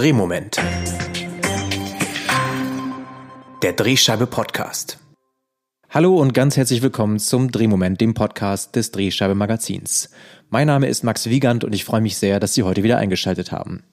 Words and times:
Drehmoment. 0.00 0.56
Der 3.62 3.74
Drehscheibe 3.74 4.26
Podcast. 4.26 4.98
Hallo 5.90 6.16
und 6.16 6.32
ganz 6.32 6.56
herzlich 6.56 6.80
willkommen 6.80 7.18
zum 7.18 7.52
Drehmoment, 7.52 8.00
dem 8.00 8.14
Podcast 8.14 8.74
des 8.76 8.92
Drehscheibe 8.92 9.34
Magazins. 9.34 10.08
Mein 10.48 10.68
Name 10.68 10.88
ist 10.88 11.04
Max 11.04 11.28
Wiegand 11.28 11.64
und 11.64 11.74
ich 11.74 11.84
freue 11.84 12.00
mich 12.00 12.16
sehr, 12.16 12.40
dass 12.40 12.54
Sie 12.54 12.62
heute 12.62 12.82
wieder 12.82 12.96
eingeschaltet 12.96 13.52
haben. 13.52 13.84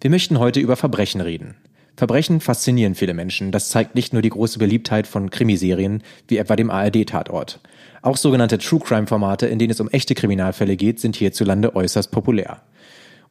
Wir 0.00 0.10
möchten 0.10 0.40
heute 0.40 0.58
über 0.58 0.74
Verbrechen 0.74 1.20
reden. 1.20 1.54
Verbrechen 1.96 2.40
faszinieren 2.40 2.96
viele 2.96 3.14
Menschen. 3.14 3.52
Das 3.52 3.68
zeigt 3.68 3.94
nicht 3.94 4.12
nur 4.12 4.22
die 4.22 4.30
große 4.30 4.58
Beliebtheit 4.58 5.06
von 5.06 5.30
Krimiserien, 5.30 6.02
wie 6.26 6.38
etwa 6.38 6.56
dem 6.56 6.72
ARD-Tatort. 6.72 7.60
Auch 8.02 8.16
sogenannte 8.16 8.58
True 8.58 8.80
Crime-Formate, 8.80 9.46
in 9.46 9.60
denen 9.60 9.70
es 9.70 9.80
um 9.80 9.90
echte 9.90 10.16
Kriminalfälle 10.16 10.76
geht, 10.76 10.98
sind 10.98 11.14
hierzulande 11.14 11.76
äußerst 11.76 12.10
populär. 12.10 12.62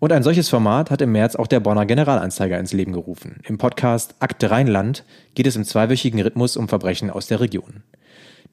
Und 0.05 0.11
ein 0.11 0.21
solches 0.21 0.49
Format 0.49 0.91
hat 0.91 1.01
im 1.01 1.13
März 1.13 1.35
auch 1.35 1.47
der 1.47 1.59
Bonner 1.59 1.87
Generalanzeiger 1.87 2.59
ins 2.59 2.73
Leben 2.73 2.93
gerufen. 2.93 3.39
Im 3.43 3.57
Podcast 3.57 4.13
Akte 4.19 4.51
Rheinland 4.51 5.03
geht 5.33 5.47
es 5.47 5.55
im 5.55 5.63
zweiwöchigen 5.63 6.21
Rhythmus 6.21 6.57
um 6.57 6.67
Verbrechen 6.67 7.09
aus 7.09 7.25
der 7.25 7.39
Region. 7.39 7.81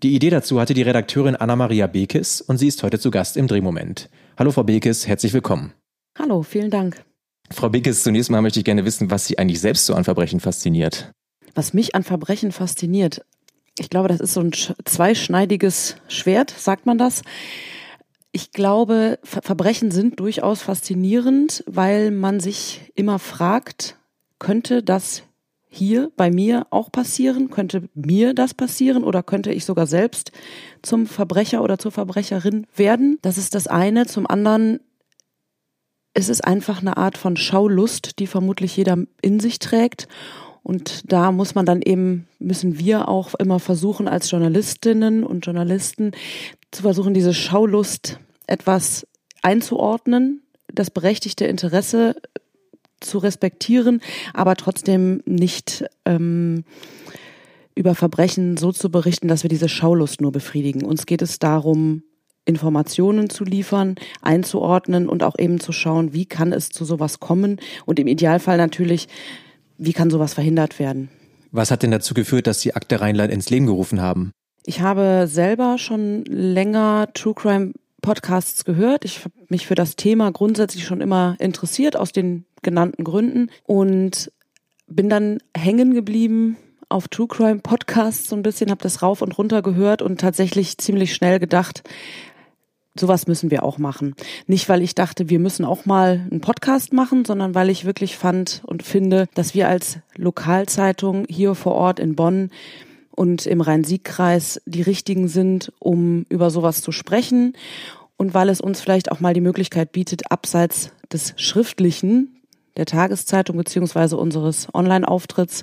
Die 0.02 0.15
Idee 0.15 0.30
dazu 0.30 0.59
hatte 0.62 0.73
die 0.73 0.80
Redakteurin 0.80 1.37
Anna-Maria 1.37 1.88
Bekes 1.88 2.41
und 2.41 2.57
sie 2.57 2.69
ist 2.69 2.83
heute 2.83 2.98
zu 2.98 3.10
Gast 3.10 3.37
im 3.37 3.48
Drehmoment. 3.48 4.09
Hallo 4.38 4.51
Frau 4.51 4.62
Bekes, 4.62 5.07
herzlich 5.07 5.34
willkommen. 5.34 5.74
Hallo, 6.19 6.43
vielen 6.43 6.70
Dank. 6.70 7.05
Frau 7.51 7.69
Bekes, 7.69 8.02
zunächst 8.02 8.30
mal 8.30 8.41
möchte 8.41 8.60
ich 8.60 8.65
gerne 8.65 8.87
wissen, 8.87 9.10
was 9.10 9.27
Sie 9.27 9.37
eigentlich 9.37 9.60
selbst 9.60 9.84
so 9.84 9.93
an 9.93 10.05
Verbrechen 10.05 10.41
fasziniert. 10.41 11.12
Was 11.55 11.74
mich 11.74 11.95
an 11.95 12.02
Verbrechen 12.02 12.52
fasziniert, 12.52 13.27
ich 13.79 13.91
glaube, 13.91 14.09
das 14.09 14.21
ist 14.21 14.32
so 14.32 14.41
ein 14.41 14.52
zweischneidiges 14.52 15.96
Schwert, 16.09 16.48
sagt 16.48 16.87
man 16.87 16.96
das. 16.96 17.21
Ich 18.33 18.51
glaube, 18.53 19.19
Verbrechen 19.23 19.91
sind 19.91 20.19
durchaus 20.19 20.63
faszinierend, 20.63 21.63
weil 21.67 22.11
man 22.11 22.41
sich 22.41 22.91
immer 22.95 23.19
fragt, 23.19 23.99
könnte 24.39 24.83
das 24.83 25.23
hier 25.69 26.11
bei 26.17 26.31
mir 26.31 26.67
auch 26.71 26.91
passieren? 26.91 27.51
Könnte 27.51 27.89
mir 27.95 28.35
das 28.35 28.55
passieren 28.55 29.05
oder 29.05 29.23
könnte 29.23 29.52
ich 29.52 29.65
sogar 29.65 29.87
selbst 29.87 30.33
zum 30.83 31.07
Verbrecher 31.07 31.63
oder 31.63 31.79
zur 31.79 31.93
Verbrecherin 31.93 32.66
werden? 32.74 33.19
Das 33.23 33.39
ist 33.39 33.55
das 33.55 33.66
eine. 33.66 34.07
Zum 34.07 34.27
anderen 34.27 34.80
es 36.15 36.29
ist 36.29 36.45
einfach 36.45 36.80
eine 36.80 36.96
Art 36.96 37.17
von 37.17 37.37
Schaulust, 37.37 38.19
die 38.19 38.27
vermutlich 38.27 38.77
jeder 38.77 38.99
in 39.23 39.41
sich 39.41 39.59
trägt. 39.59 40.09
Und 40.63 41.11
da 41.11 41.33
muss 41.33 41.55
man 41.55 41.67
dann 41.67 41.83
eben, 41.83 42.29
müssen 42.39 42.79
wir 42.79 43.09
auch 43.09 43.35
immer 43.35 43.59
versuchen, 43.59 44.09
als 44.09 44.30
Journalistinnen 44.30 45.24
und 45.24 45.46
Journalisten 45.46 46.13
zu 46.73 46.82
versuchen, 46.82 47.15
diese 47.15 47.34
Schaulust 47.34 48.18
etwas 48.46 49.06
einzuordnen, 49.42 50.42
das 50.73 50.90
berechtigte 50.90 51.45
Interesse 51.45 52.16
zu 53.01 53.18
respektieren, 53.18 54.01
aber 54.34 54.56
trotzdem 54.56 55.23
nicht 55.26 55.84
ähm, 56.04 56.65
über 57.74 57.95
Verbrechen 57.95 58.56
so 58.56 58.73
zu 58.73 58.90
berichten, 58.90 59.28
dass 59.28 59.43
wir 59.43 59.50
diese 59.50 59.68
Schaulust 59.68 60.20
nur 60.20 60.32
befriedigen. 60.32 60.84
Uns 60.84 61.06
geht 61.06 61.23
es 61.23 61.38
darum, 61.38 62.02
Informationen 62.45 63.30
zu 63.30 63.45
liefern, 63.45 63.95
einzuordnen 64.20 65.09
und 65.09 65.22
auch 65.22 65.38
eben 65.38 65.60
zu 65.60 65.72
schauen, 65.72 66.12
wie 66.12 66.26
kann 66.26 66.53
es 66.53 66.70
zu 66.70 66.84
sowas 66.84 67.20
kommen 67.20 67.60
und 67.87 68.00
im 68.00 68.09
Idealfall 68.09 68.56
natürlich, 68.56 69.09
wie 69.78 69.93
kann 69.93 70.10
sowas 70.10 70.34
verhindert 70.34 70.78
werden. 70.78 71.09
Was 71.50 71.70
hat 71.70 71.82
denn 71.82 71.91
dazu 71.91 72.15
geführt, 72.15 72.47
dass 72.47 72.60
Sie 72.60 72.75
Akte 72.75 73.00
Rheinland 73.00 73.32
ins 73.32 73.50
Leben 73.50 73.66
gerufen 73.66 74.00
haben? 74.00 74.32
Ich 74.65 74.81
habe 74.81 75.27
selber 75.27 75.77
schon 75.78 76.25
länger 76.25 77.09
True 77.15 77.34
Crime 77.34 77.72
Podcasts 78.00 78.65
gehört. 78.65 79.05
Ich 79.05 79.21
habe 79.21 79.34
mich 79.49 79.66
für 79.66 79.75
das 79.75 79.97
Thema 79.97 80.31
grundsätzlich 80.31 80.84
schon 80.84 81.00
immer 81.00 81.37
interessiert 81.41 81.97
aus 81.97 82.12
den 82.12 82.44
genannten 82.62 83.05
Gründen 83.05 83.50
und 83.65 84.31
bin 84.87 85.09
dann 85.09 85.38
hängen 85.56 85.94
geblieben 85.94 86.56
auf 86.88 87.09
True 87.09 87.27
Crime 87.27 87.60
Podcasts 87.60 88.28
so 88.28 88.37
ein 88.37 88.43
bisschen, 88.43 88.71
habe 88.71 88.83
das 88.83 89.03
rauf 89.03 89.22
und 89.22 89.37
runter 89.37 89.62
gehört 89.62 90.03
und 90.03 90.21
tatsächlich 90.21 90.78
ziemlich 90.78 91.15
schnell 91.15 91.39
gedacht, 91.39 91.83
sowas 92.94 93.27
müssen 93.27 93.50
wir 93.50 93.65
auch 93.65 93.79
machen. 93.79 94.15
Nicht, 94.47 94.69
weil 94.69 94.83
ich 94.83 94.94
dachte, 94.94 95.29
wir 95.29 95.39
müssen 95.39 95.65
auch 95.65 95.87
mal 95.87 96.27
einen 96.31 96.41
Podcast 96.41 96.93
machen, 96.93 97.25
sondern 97.25 97.55
weil 97.55 97.71
ich 97.71 97.84
wirklich 97.84 98.17
fand 98.17 98.62
und 98.67 98.83
finde, 98.83 99.27
dass 99.34 99.55
wir 99.55 99.69
als 99.69 99.99
Lokalzeitung 100.17 101.25
hier 101.29 101.55
vor 101.55 101.75
Ort 101.75 101.99
in 101.99 102.15
Bonn 102.15 102.50
und 103.15 103.47
im 103.47 103.61
Rhein-Sieg-Kreis 103.61 104.61
die 104.67 104.83
richtigen 104.83 105.28
sind, 105.28 105.73
um 105.78 106.25
über 106.28 106.50
sowas 106.50 106.83
zu 106.83 106.93
sprechen 106.93 107.55
und 108.17 108.34
weil 108.34 108.49
es 108.49 108.61
uns 108.61 108.81
vielleicht 108.81 109.11
auch 109.11 109.21
mal 109.21 109.34
die 109.34 109.41
Möglichkeit 109.41 109.93
bietet, 109.93 110.31
abseits 110.31 110.91
des 111.12 111.34
Schriftlichen 111.37 112.41
der 112.77 112.87
Tageszeitung 112.87 113.56
beziehungsweise 113.56 114.17
unseres 114.17 114.69
Online-Auftritts 114.73 115.62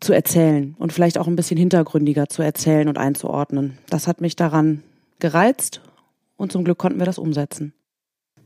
zu 0.00 0.12
erzählen 0.12 0.74
und 0.78 0.92
vielleicht 0.92 1.18
auch 1.18 1.26
ein 1.26 1.36
bisschen 1.36 1.58
hintergründiger 1.58 2.28
zu 2.28 2.42
erzählen 2.42 2.88
und 2.88 2.98
einzuordnen. 2.98 3.78
Das 3.90 4.06
hat 4.06 4.20
mich 4.20 4.36
daran 4.36 4.82
gereizt 5.18 5.80
und 6.36 6.52
zum 6.52 6.64
Glück 6.64 6.78
konnten 6.78 6.98
wir 6.98 7.06
das 7.06 7.18
umsetzen. 7.18 7.72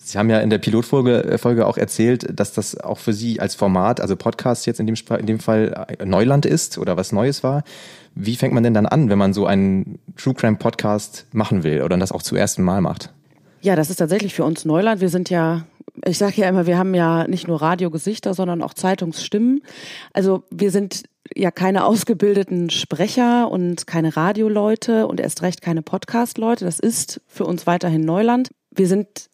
Sie 0.05 0.19
haben 0.19 0.31
ja 0.31 0.41
in 0.41 0.51
der 0.51 0.59
Pilotfolge 0.59 1.25
äh, 1.25 1.39
Folge 1.39 1.67
auch 1.67 1.77
erzählt, 1.77 2.39
dass 2.39 2.53
das 2.53 2.79
auch 2.79 2.99
für 2.99 3.13
Sie 3.13 3.41
als 3.41 3.55
Format, 3.55 4.01
also 4.01 4.17
Podcast 4.17 4.67
jetzt 4.67 4.81
in 4.81 4.87
dem, 4.87 4.97
in 5.19 5.27
dem 5.27 5.39
Fall 5.39 5.87
äh, 5.99 6.05
Neuland 6.05 6.45
ist 6.45 6.77
oder 6.79 6.97
was 6.97 7.13
Neues 7.13 7.43
war. 7.45 7.63
Wie 8.15 8.37
fängt 8.37 8.53
man 8.53 8.63
denn 8.63 8.75
dann 8.75 8.87
an, 8.87 9.09
wenn 9.09 9.19
man 9.19 9.33
so 9.33 9.47
einen 9.47 9.99
True 10.17 10.35
Crime 10.35 10.57
Podcast 10.57 11.27
machen 11.33 11.63
will 11.63 11.83
oder 11.83 11.97
das 11.97 12.13
auch 12.13 12.23
zum 12.23 12.37
ersten 12.37 12.63
Mal 12.63 12.81
macht? 12.81 13.13
Ja, 13.61 13.77
das 13.77 13.91
ist 13.91 13.97
tatsächlich 13.97 14.35
für 14.35 14.45
uns 14.45 14.65
Neuland. 14.65 15.01
Wir 15.01 15.09
sind 15.09 15.31
ja, 15.31 15.65
ich 16.05 16.19
sage 16.19 16.41
ja 16.41 16.49
immer, 16.49 16.67
wir 16.67 16.79
haben 16.79 16.95
ja 16.95 17.29
nicht 17.29 17.47
nur 17.47 17.63
Radiogesichter, 17.63 18.35
sondern 18.35 18.61
auch 18.61 18.75
Zeitungsstimmen. 18.75 19.63
Also 20.13 20.43
wir 20.51 20.73
sind 20.73 21.05
ja 21.35 21.53
keine 21.53 21.85
ausgebildeten 21.85 22.71
Sprecher 22.71 23.51
und 23.51 23.87
keine 23.87 24.17
Radioleute 24.17 25.07
und 25.07 25.21
erst 25.21 25.43
recht 25.43 25.63
keine 25.63 25.83
Podcastleute. 25.83 26.65
Das 26.65 26.81
ist 26.81 27.21
für 27.29 27.45
uns 27.45 27.69
weiterhin 27.69 28.05
Neuland. 28.05 28.51
Wir 28.73 28.89
sind 28.89 29.31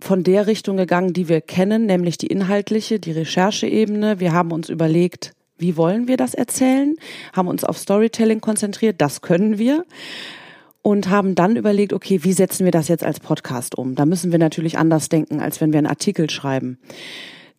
von 0.00 0.22
der 0.22 0.46
Richtung 0.46 0.76
gegangen, 0.76 1.12
die 1.12 1.28
wir 1.28 1.40
kennen, 1.40 1.86
nämlich 1.86 2.18
die 2.18 2.28
inhaltliche, 2.28 3.00
die 3.00 3.12
Rechercheebene. 3.12 4.20
Wir 4.20 4.32
haben 4.32 4.52
uns 4.52 4.68
überlegt, 4.68 5.32
wie 5.58 5.76
wollen 5.76 6.06
wir 6.06 6.16
das 6.16 6.34
erzählen, 6.34 6.94
haben 7.32 7.48
uns 7.48 7.64
auf 7.64 7.78
Storytelling 7.78 8.40
konzentriert, 8.40 9.00
das 9.00 9.22
können 9.22 9.58
wir 9.58 9.84
und 10.82 11.10
haben 11.10 11.34
dann 11.34 11.56
überlegt, 11.56 11.92
okay, 11.92 12.22
wie 12.22 12.32
setzen 12.32 12.64
wir 12.64 12.70
das 12.70 12.88
jetzt 12.88 13.04
als 13.04 13.20
Podcast 13.20 13.76
um? 13.76 13.94
Da 13.94 14.06
müssen 14.06 14.30
wir 14.30 14.38
natürlich 14.38 14.78
anders 14.78 15.08
denken, 15.08 15.40
als 15.40 15.60
wenn 15.60 15.72
wir 15.72 15.78
einen 15.78 15.88
Artikel 15.88 16.30
schreiben. 16.30 16.78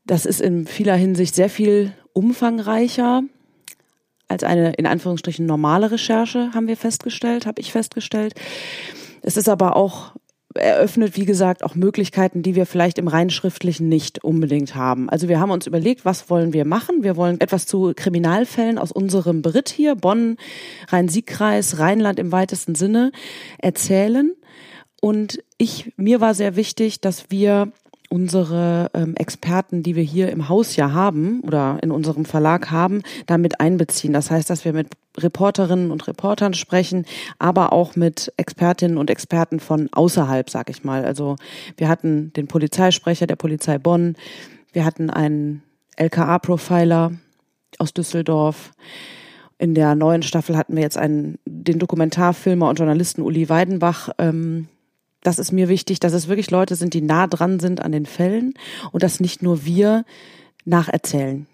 Das 0.05 0.25
ist 0.25 0.41
in 0.41 0.65
vieler 0.65 0.95
Hinsicht 0.95 1.35
sehr 1.35 1.49
viel 1.49 1.93
umfangreicher 2.13 3.23
als 4.29 4.43
eine 4.43 4.73
in 4.73 4.85
Anführungsstrichen 4.85 5.45
normale 5.45 5.91
Recherche, 5.91 6.51
haben 6.53 6.67
wir 6.67 6.77
festgestellt, 6.77 7.45
habe 7.45 7.59
ich 7.61 7.71
festgestellt. 7.71 8.35
Es 9.21 9.37
ist 9.37 9.49
aber 9.49 9.75
auch 9.75 10.13
eröffnet, 10.55 11.15
wie 11.15 11.25
gesagt, 11.25 11.63
auch 11.63 11.75
Möglichkeiten, 11.75 12.41
die 12.41 12.55
wir 12.55 12.65
vielleicht 12.65 12.97
im 12.97 13.07
rein 13.07 13.29
schriftlichen 13.29 13.87
nicht 13.87 14.23
unbedingt 14.23 14.75
haben. 14.75 15.09
Also 15.09 15.29
wir 15.29 15.39
haben 15.39 15.51
uns 15.51 15.67
überlegt, 15.67 16.05
was 16.05 16.29
wollen 16.29 16.53
wir 16.53 16.65
machen? 16.65 17.03
Wir 17.03 17.15
wollen 17.15 17.39
etwas 17.39 17.65
zu 17.65 17.93
Kriminalfällen 17.95 18.77
aus 18.77 18.91
unserem 18.91 19.41
Beritt 19.41 19.69
hier, 19.69 19.95
Bonn, 19.95 20.37
Rhein-Sieg-Kreis, 20.87 21.79
Rheinland 21.79 22.19
im 22.19 22.31
weitesten 22.31 22.75
Sinne 22.75 23.11
erzählen. 23.59 24.33
Und 25.01 25.43
ich, 25.57 25.93
mir 25.97 26.19
war 26.19 26.33
sehr 26.33 26.55
wichtig, 26.55 26.99
dass 26.99 27.29
wir 27.29 27.71
unsere 28.09 28.89
ähm, 28.95 29.15
Experten, 29.15 29.83
die 29.83 29.95
wir 29.95 30.03
hier 30.03 30.31
im 30.31 30.49
Haus 30.49 30.75
ja 30.75 30.91
haben 30.91 31.41
oder 31.41 31.77
in 31.83 31.91
unserem 31.91 32.25
Verlag 32.25 32.71
haben, 32.71 33.03
damit 33.27 33.59
einbeziehen. 33.59 34.13
Das 34.13 34.31
heißt, 34.31 34.49
dass 34.49 34.65
wir 34.65 34.73
mit 34.73 34.87
Reporterinnen 35.17 35.91
und 35.91 36.07
Reportern 36.07 36.53
sprechen, 36.53 37.05
aber 37.37 37.71
auch 37.71 37.95
mit 37.95 38.33
Expertinnen 38.37 38.97
und 38.97 39.09
Experten 39.09 39.59
von 39.59 39.89
außerhalb, 39.91 40.49
sag 40.49 40.69
ich 40.69 40.83
mal. 40.83 41.05
Also 41.05 41.35
wir 41.77 41.87
hatten 41.87 42.33
den 42.33 42.47
Polizeisprecher 42.47 43.27
der 43.27 43.35
Polizei 43.35 43.77
Bonn, 43.77 44.15
wir 44.73 44.85
hatten 44.85 45.09
einen 45.09 45.63
LKA-Profiler 45.97 47.11
aus 47.77 47.93
Düsseldorf. 47.93 48.71
In 49.57 49.75
der 49.75 49.93
neuen 49.93 50.23
Staffel 50.23 50.57
hatten 50.57 50.75
wir 50.75 50.83
jetzt 50.83 50.97
einen, 50.97 51.37
den 51.45 51.79
Dokumentarfilmer 51.79 52.69
und 52.69 52.79
Journalisten 52.79 53.21
Uli 53.21 53.49
Weidenbach 53.49 54.09
ähm, 54.17 54.67
das 55.21 55.39
ist 55.39 55.51
mir 55.51 55.69
wichtig, 55.69 55.99
dass 55.99 56.13
es 56.13 56.27
wirklich 56.27 56.51
Leute 56.51 56.75
sind, 56.75 56.93
die 56.93 57.01
nah 57.01 57.27
dran 57.27 57.59
sind 57.59 57.81
an 57.81 57.91
den 57.91 58.05
Fällen 58.05 58.53
und 58.91 59.03
dass 59.03 59.19
nicht 59.19 59.41
nur 59.41 59.65
wir 59.65 60.05
nacherzählen. 60.65 61.47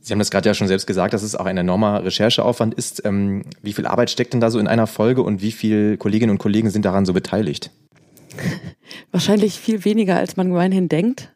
Sie 0.00 0.12
haben 0.12 0.20
das 0.20 0.30
gerade 0.30 0.48
ja 0.48 0.54
schon 0.54 0.68
selbst 0.68 0.86
gesagt, 0.86 1.12
dass 1.12 1.22
es 1.22 1.34
auch 1.34 1.46
ein 1.46 1.56
enormer 1.56 2.04
Rechercheaufwand 2.04 2.74
ist. 2.74 3.04
Ähm, 3.04 3.42
wie 3.62 3.72
viel 3.72 3.86
Arbeit 3.86 4.10
steckt 4.10 4.32
denn 4.32 4.40
da 4.40 4.50
so 4.50 4.58
in 4.58 4.68
einer 4.68 4.86
Folge 4.86 5.22
und 5.22 5.42
wie 5.42 5.52
viele 5.52 5.96
Kolleginnen 5.96 6.30
und 6.30 6.38
Kollegen 6.38 6.70
sind 6.70 6.84
daran 6.84 7.04
so 7.04 7.12
beteiligt? 7.12 7.70
Wahrscheinlich 9.10 9.58
viel 9.58 9.84
weniger, 9.84 10.16
als 10.16 10.36
man 10.36 10.48
gemeinhin 10.48 10.88
denkt. 10.88 11.32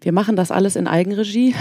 Wir 0.00 0.12
machen 0.12 0.36
das 0.36 0.50
alles 0.50 0.76
in 0.76 0.86
Eigenregie 0.86 1.54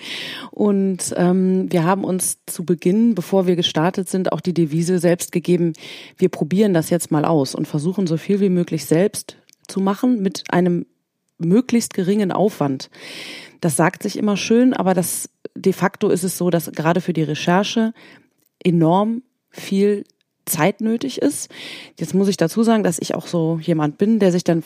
und 0.50 1.14
ähm, 1.16 1.70
wir 1.70 1.84
haben 1.84 2.04
uns 2.04 2.38
zu 2.46 2.64
Beginn, 2.64 3.14
bevor 3.14 3.46
wir 3.46 3.56
gestartet 3.56 4.08
sind, 4.08 4.32
auch 4.32 4.40
die 4.40 4.54
Devise 4.54 4.98
selbst 4.98 5.32
gegeben, 5.32 5.72
wir 6.16 6.28
probieren 6.28 6.74
das 6.74 6.90
jetzt 6.90 7.10
mal 7.10 7.24
aus 7.24 7.54
und 7.54 7.66
versuchen 7.66 8.06
so 8.06 8.16
viel 8.16 8.40
wie 8.40 8.50
möglich 8.50 8.84
selbst 8.84 9.36
zu 9.68 9.80
machen 9.80 10.22
mit 10.22 10.44
einem 10.50 10.86
möglichst 11.38 11.94
geringen 11.94 12.32
Aufwand. 12.32 12.90
Das 13.60 13.76
sagt 13.76 14.02
sich 14.02 14.16
immer 14.18 14.36
schön, 14.36 14.74
aber 14.74 14.94
das 14.94 15.28
de 15.54 15.72
facto 15.72 16.08
ist 16.08 16.24
es 16.24 16.38
so, 16.38 16.50
dass 16.50 16.70
gerade 16.72 17.00
für 17.00 17.12
die 17.12 17.22
Recherche 17.22 17.92
enorm 18.62 19.22
viel 19.50 20.04
Zeit 20.46 20.80
nötig 20.80 21.20
ist. 21.20 21.50
Jetzt 21.98 22.14
muss 22.14 22.28
ich 22.28 22.36
dazu 22.36 22.62
sagen, 22.62 22.82
dass 22.82 22.98
ich 22.98 23.14
auch 23.14 23.26
so 23.26 23.58
jemand 23.62 23.98
bin, 23.98 24.18
der 24.18 24.32
sich 24.32 24.44
dann 24.44 24.62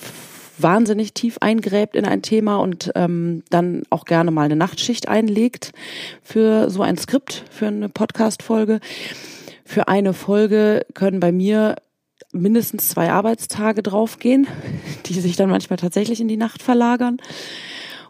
wahnsinnig 0.58 1.14
tief 1.14 1.38
eingräbt 1.40 1.96
in 1.96 2.04
ein 2.04 2.22
Thema 2.22 2.56
und 2.56 2.92
ähm, 2.94 3.42
dann 3.50 3.82
auch 3.90 4.04
gerne 4.04 4.30
mal 4.30 4.42
eine 4.42 4.56
Nachtschicht 4.56 5.08
einlegt 5.08 5.72
für 6.22 6.70
so 6.70 6.82
ein 6.82 6.96
Skript, 6.96 7.44
für 7.50 7.66
eine 7.66 7.88
Podcast-Folge. 7.88 8.80
Für 9.64 9.88
eine 9.88 10.12
Folge 10.12 10.86
können 10.94 11.20
bei 11.20 11.32
mir 11.32 11.76
mindestens 12.32 12.88
zwei 12.88 13.10
Arbeitstage 13.10 13.82
draufgehen, 13.82 14.46
die 15.06 15.20
sich 15.20 15.36
dann 15.36 15.50
manchmal 15.50 15.78
tatsächlich 15.78 16.20
in 16.20 16.28
die 16.28 16.36
Nacht 16.36 16.62
verlagern. 16.62 17.18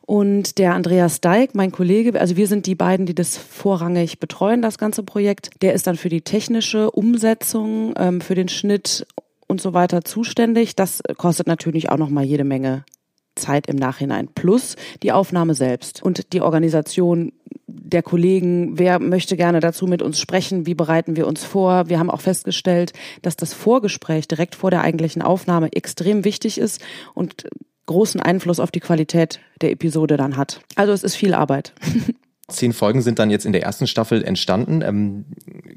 Und 0.07 0.59
der 0.59 0.75
Andreas 0.75 1.23
Deik, 1.23 1.55
mein 1.55 1.73
Kollege, 1.73 2.21
also 2.21 2.37
wir 2.37 2.47
sind 2.47 2.67
die 2.67 2.75
beiden, 2.75 3.07
die 3.07 3.15
das 3.15 3.39
vorrangig 3.39 4.19
betreuen, 4.21 4.61
das 4.61 4.77
ganze 4.77 5.03
Projekt. 5.03 5.51
Der 5.63 5.73
ist 5.73 5.87
dann 5.87 5.97
für 5.97 6.11
die 6.11 6.21
technische 6.21 6.91
Umsetzung, 6.91 7.95
ähm, 7.97 8.21
für 8.21 8.35
den 8.35 8.49
Schnitt 8.49 9.07
und 9.55 9.61
so 9.61 9.73
weiter 9.73 10.03
zuständig. 10.03 10.75
Das 10.75 11.01
kostet 11.17 11.47
natürlich 11.47 11.89
auch 11.89 11.97
nochmal 11.97 12.25
jede 12.25 12.43
Menge 12.43 12.85
Zeit 13.37 13.69
im 13.69 13.77
Nachhinein. 13.77 14.27
Plus 14.35 14.75
die 15.05 15.13
Aufnahme 15.13 15.55
selbst 15.55 16.03
und 16.03 16.33
die 16.33 16.41
Organisation 16.41 17.33
der 17.69 18.03
Kollegen. 18.03 18.77
Wer 18.77 18.99
möchte 18.99 19.37
gerne 19.37 19.61
dazu 19.61 19.87
mit 19.87 20.03
uns 20.03 20.19
sprechen? 20.19 20.67
Wie 20.67 20.75
bereiten 20.75 21.15
wir 21.15 21.29
uns 21.29 21.45
vor? 21.45 21.89
Wir 21.89 22.01
haben 22.01 22.11
auch 22.11 22.21
festgestellt, 22.21 22.95
dass 23.23 23.37
das 23.37 23.55
Vorgespräch 23.55 24.27
direkt 24.27 24.57
vor 24.57 24.73
der 24.73 24.81
eigentlichen 24.81 25.23
Aufnahme 25.23 25.73
extrem 25.73 26.25
wichtig 26.25 26.59
ist 26.59 26.83
und 27.15 27.47
großen 27.87 28.21
Einfluss 28.21 28.59
auf 28.59 28.73
die 28.73 28.81
Qualität 28.81 29.39
der 29.61 29.71
Episode 29.71 30.17
dann 30.17 30.37
hat. 30.37 30.63
Also 30.75 30.93
es 30.93 31.05
ist 31.05 31.15
viel 31.15 31.33
Arbeit. 31.33 31.75
Zehn 32.49 32.75
Folgen 32.75 33.01
sind 33.01 33.19
dann 33.19 33.31
jetzt 33.31 33.47
in 33.47 33.53
der 33.53 33.63
ersten 33.63 33.87
Staffel 33.87 34.23
entstanden. 34.23 34.83
Ähm, 34.83 35.25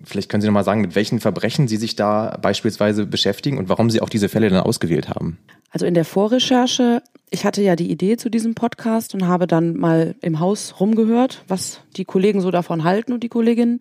vielleicht 0.04 0.30
können 0.30 0.42
Sie 0.42 0.48
noch 0.48 0.54
mal 0.54 0.66
sagen, 0.66 0.82
mit 0.82 0.96
welchen 0.96 1.22
Verbrechen 1.22 1.70
Sie 1.70 1.78
sich 1.78 1.96
da 1.96 2.38
beispielsweise 2.42 3.06
beschäftigen 3.06 3.58
und 3.58 3.70
warum 3.70 3.90
Sie 3.90 4.02
auch 4.02 4.10
diese 4.10 4.28
Fälle 4.28 4.50
dann 4.50 4.60
ausgewählt 4.60 5.08
haben. 5.08 5.38
Also 5.72 5.86
in 5.86 5.94
der 5.94 6.04
Vorrecherche, 6.04 7.02
ich 7.30 7.46
hatte 7.46 7.62
ja 7.62 7.78
die 7.78 7.90
Idee 7.90 8.18
zu 8.18 8.30
diesem 8.30 8.54
Podcast 8.54 9.14
und 9.14 9.28
habe 9.28 9.48
dann 9.48 9.78
mal 9.78 10.16
im 10.22 10.42
Haus 10.42 10.80
rumgehört, 10.80 11.44
was 11.48 11.82
die 11.96 12.06
Kollegen 12.06 12.42
so 12.42 12.52
davon 12.52 12.84
halten 12.84 13.14
und 13.14 13.24
die 13.24 13.30
Kolleginnen. 13.30 13.80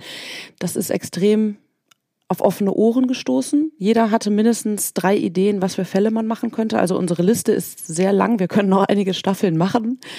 Das 0.61 0.77
ist 0.77 0.91
extrem 0.91 1.57
auf 2.29 2.41
offene 2.41 2.73
Ohren 2.73 3.09
gestoßen. 3.09 3.73
Jeder 3.79 4.13
hatte 4.13 4.31
mindestens 4.31 4.95
drei 4.95 5.17
Ideen, 5.17 5.61
was 5.61 5.75
für 5.75 5.85
Fälle 5.85 6.13
man 6.13 6.27
machen 6.27 6.53
könnte. 6.53 6.79
Also 6.79 6.97
unsere 6.97 7.23
Liste 7.23 7.53
ist 7.53 7.87
sehr 7.87 8.13
lang. 8.13 8.39
Wir 8.39 8.49
können 8.49 8.69
noch 8.69 8.85
einige 8.85 9.15
Staffeln 9.15 9.57
machen. 9.57 10.01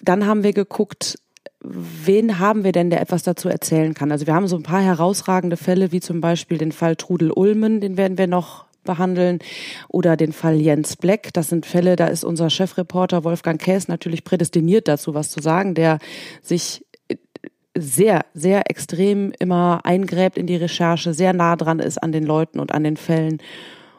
Dann 0.00 0.26
haben 0.26 0.42
wir 0.42 0.52
geguckt, 0.52 1.18
wen 1.60 2.38
haben 2.38 2.64
wir 2.64 2.72
denn, 2.72 2.90
der 2.90 3.00
etwas 3.00 3.22
dazu 3.22 3.48
erzählen 3.48 3.94
kann? 3.94 4.12
Also 4.12 4.26
wir 4.26 4.34
haben 4.34 4.48
so 4.48 4.56
ein 4.56 4.62
paar 4.62 4.82
herausragende 4.82 5.56
Fälle, 5.56 5.92
wie 5.92 6.00
zum 6.00 6.20
Beispiel 6.20 6.58
den 6.58 6.72
Fall 6.72 6.96
Trudel 6.96 7.32
Ulmen, 7.32 7.80
den 7.80 7.96
werden 7.96 8.18
wir 8.18 8.26
noch 8.26 8.66
behandeln, 8.84 9.40
oder 9.88 10.16
den 10.16 10.32
Fall 10.32 10.56
Jens 10.56 10.96
Black. 10.96 11.32
Das 11.34 11.48
sind 11.48 11.66
Fälle, 11.66 11.96
da 11.96 12.06
ist 12.06 12.24
unser 12.24 12.48
Chefreporter 12.48 13.22
Wolfgang 13.24 13.60
Käs 13.60 13.88
natürlich 13.88 14.24
prädestiniert 14.24 14.88
dazu, 14.88 15.14
was 15.14 15.30
zu 15.30 15.40
sagen, 15.40 15.74
der 15.74 15.98
sich 16.42 16.84
sehr, 17.76 18.24
sehr 18.34 18.70
extrem 18.70 19.32
immer 19.38 19.80
eingräbt 19.84 20.38
in 20.38 20.46
die 20.46 20.56
Recherche, 20.56 21.14
sehr 21.14 21.32
nah 21.32 21.54
dran 21.56 21.78
ist 21.78 22.02
an 22.02 22.12
den 22.12 22.24
Leuten 22.24 22.60
und 22.60 22.72
an 22.72 22.82
den 22.82 22.96
Fällen 22.96 23.38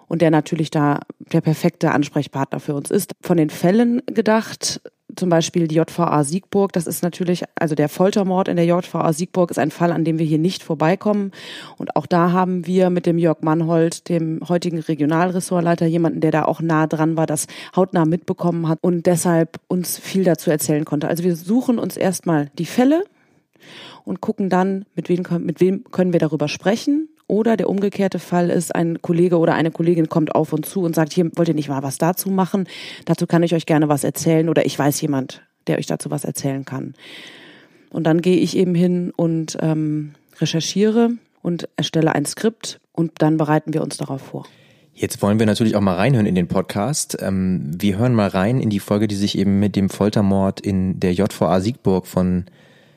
und 0.08 0.22
der 0.22 0.32
natürlich 0.32 0.72
da 0.72 1.00
der 1.32 1.42
perfekte 1.42 1.92
Ansprechpartner 1.92 2.60
für 2.60 2.74
uns 2.74 2.92
ist. 2.92 3.14
Von 3.22 3.38
den 3.38 3.50
Fällen 3.50 4.02
gedacht, 4.08 4.82
zum 5.20 5.30
Beispiel 5.30 5.68
die 5.68 5.76
JVA 5.76 6.24
Siegburg, 6.24 6.74
das 6.74 6.88
ist 6.88 7.04
natürlich, 7.04 7.44
also 7.56 7.76
der 7.76 7.90
Foltermord 7.90 8.48
in 8.48 8.56
der 8.56 8.66
JVA 8.66 9.14
Siegburg 9.14 9.52
ist 9.52 9.60
ein 9.60 9.70
Fall, 9.70 9.92
an 9.92 10.04
dem 10.04 10.18
wir 10.18 10.26
hier 10.26 10.40
nicht 10.40 10.64
vorbeikommen. 10.64 11.32
Und 11.78 11.96
auch 11.96 12.08
da 12.08 12.32
haben 12.32 12.66
wir 12.66 12.90
mit 12.90 13.06
dem 13.06 13.18
Jörg 13.18 13.42
Mannhold, 13.42 14.10
dem 14.10 14.40
heutigen 14.48 14.80
Regionalressortleiter, 14.80 15.86
jemanden, 15.86 16.22
der 16.22 16.32
da 16.32 16.46
auch 16.46 16.62
nah 16.62 16.88
dran 16.88 17.18
war, 17.18 17.28
das 17.28 17.48
hautnah 17.76 18.06
mitbekommen 18.06 18.68
hat 18.68 18.80
und 18.82 19.06
deshalb 19.06 19.60
uns 19.68 20.00
viel 20.00 20.24
dazu 20.24 20.50
erzählen 20.50 20.86
konnte. 20.86 21.08
Also 21.08 21.24
wir 21.24 21.36
suchen 21.36 21.78
uns 21.78 21.98
erstmal 21.98 22.50
die 22.58 22.66
Fälle, 22.66 23.04
und 24.06 24.22
gucken 24.22 24.50
dann, 24.50 24.86
mit 24.96 25.10
wem, 25.10 25.24
mit 25.40 25.60
wem 25.60 25.84
können 25.92 26.14
wir 26.14 26.20
darüber 26.20 26.48
sprechen. 26.48 27.10
Oder 27.30 27.58
der 27.58 27.70
umgekehrte 27.70 28.18
Fall 28.18 28.50
ist, 28.50 28.74
ein 28.74 29.04
Kollege 29.04 29.38
oder 29.38 29.54
eine 29.54 29.70
Kollegin 29.70 30.10
kommt 30.10 30.34
auf 30.34 30.52
uns 30.52 30.68
zu 30.68 30.82
und 30.82 30.96
sagt, 30.96 31.14
hier 31.14 31.30
wollt 31.36 31.48
ihr 31.48 31.54
nicht 31.54 31.70
mal 31.70 31.84
was 31.84 32.00
dazu 32.00 32.32
machen? 32.32 32.68
Dazu 33.06 33.28
kann 33.28 33.44
ich 33.44 33.54
euch 33.54 33.68
gerne 33.68 33.88
was 33.88 34.04
erzählen 34.04 34.50
oder 34.50 34.66
ich 34.66 34.78
weiß 34.78 35.00
jemand, 35.02 35.44
der 35.68 35.78
euch 35.78 35.86
dazu 35.86 36.10
was 36.10 36.26
erzählen 36.26 36.66
kann. 36.66 36.96
Und 37.92 38.06
dann 38.06 38.24
gehe 38.24 38.38
ich 38.38 38.58
eben 38.58 38.74
hin 38.74 39.14
und 39.16 39.60
ähm, 39.62 40.16
recherchiere 40.40 41.12
und 41.44 41.70
erstelle 41.76 42.16
ein 42.16 42.26
Skript 42.26 42.80
und 42.94 43.12
dann 43.20 43.38
bereiten 43.38 43.76
wir 43.76 43.84
uns 43.84 43.98
darauf 43.98 44.22
vor. 44.22 44.48
Jetzt 44.96 45.22
wollen 45.22 45.38
wir 45.38 45.46
natürlich 45.46 45.76
auch 45.76 45.82
mal 45.82 45.98
reinhören 45.98 46.26
in 46.26 46.34
den 46.34 46.48
Podcast. 46.48 47.16
Ähm, 47.22 47.70
wir 47.80 48.00
hören 48.00 48.16
mal 48.16 48.30
rein 48.30 48.60
in 48.60 48.72
die 48.72 48.80
Folge, 48.80 49.08
die 49.08 49.16
sich 49.16 49.38
eben 49.38 49.60
mit 49.60 49.76
dem 49.76 49.92
Foltermord 49.92 50.62
in 50.62 51.00
der 51.00 51.14
JVA 51.14 51.62
Siegburg 51.62 52.08
von 52.08 52.46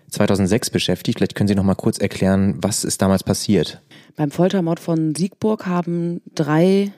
2006 0.08 0.70
beschäftigt. 0.70 1.18
Vielleicht 1.18 1.34
können 1.34 1.48
Sie 1.48 1.54
noch 1.54 1.64
mal 1.64 1.74
kurz 1.74 1.98
erklären, 1.98 2.54
was 2.62 2.84
ist 2.84 3.02
damals 3.02 3.22
passiert? 3.22 3.82
Beim 4.16 4.30
Foltermord 4.30 4.80
von 4.80 5.14
Siegburg 5.14 5.66
haben 5.66 6.20
drei 6.34 6.92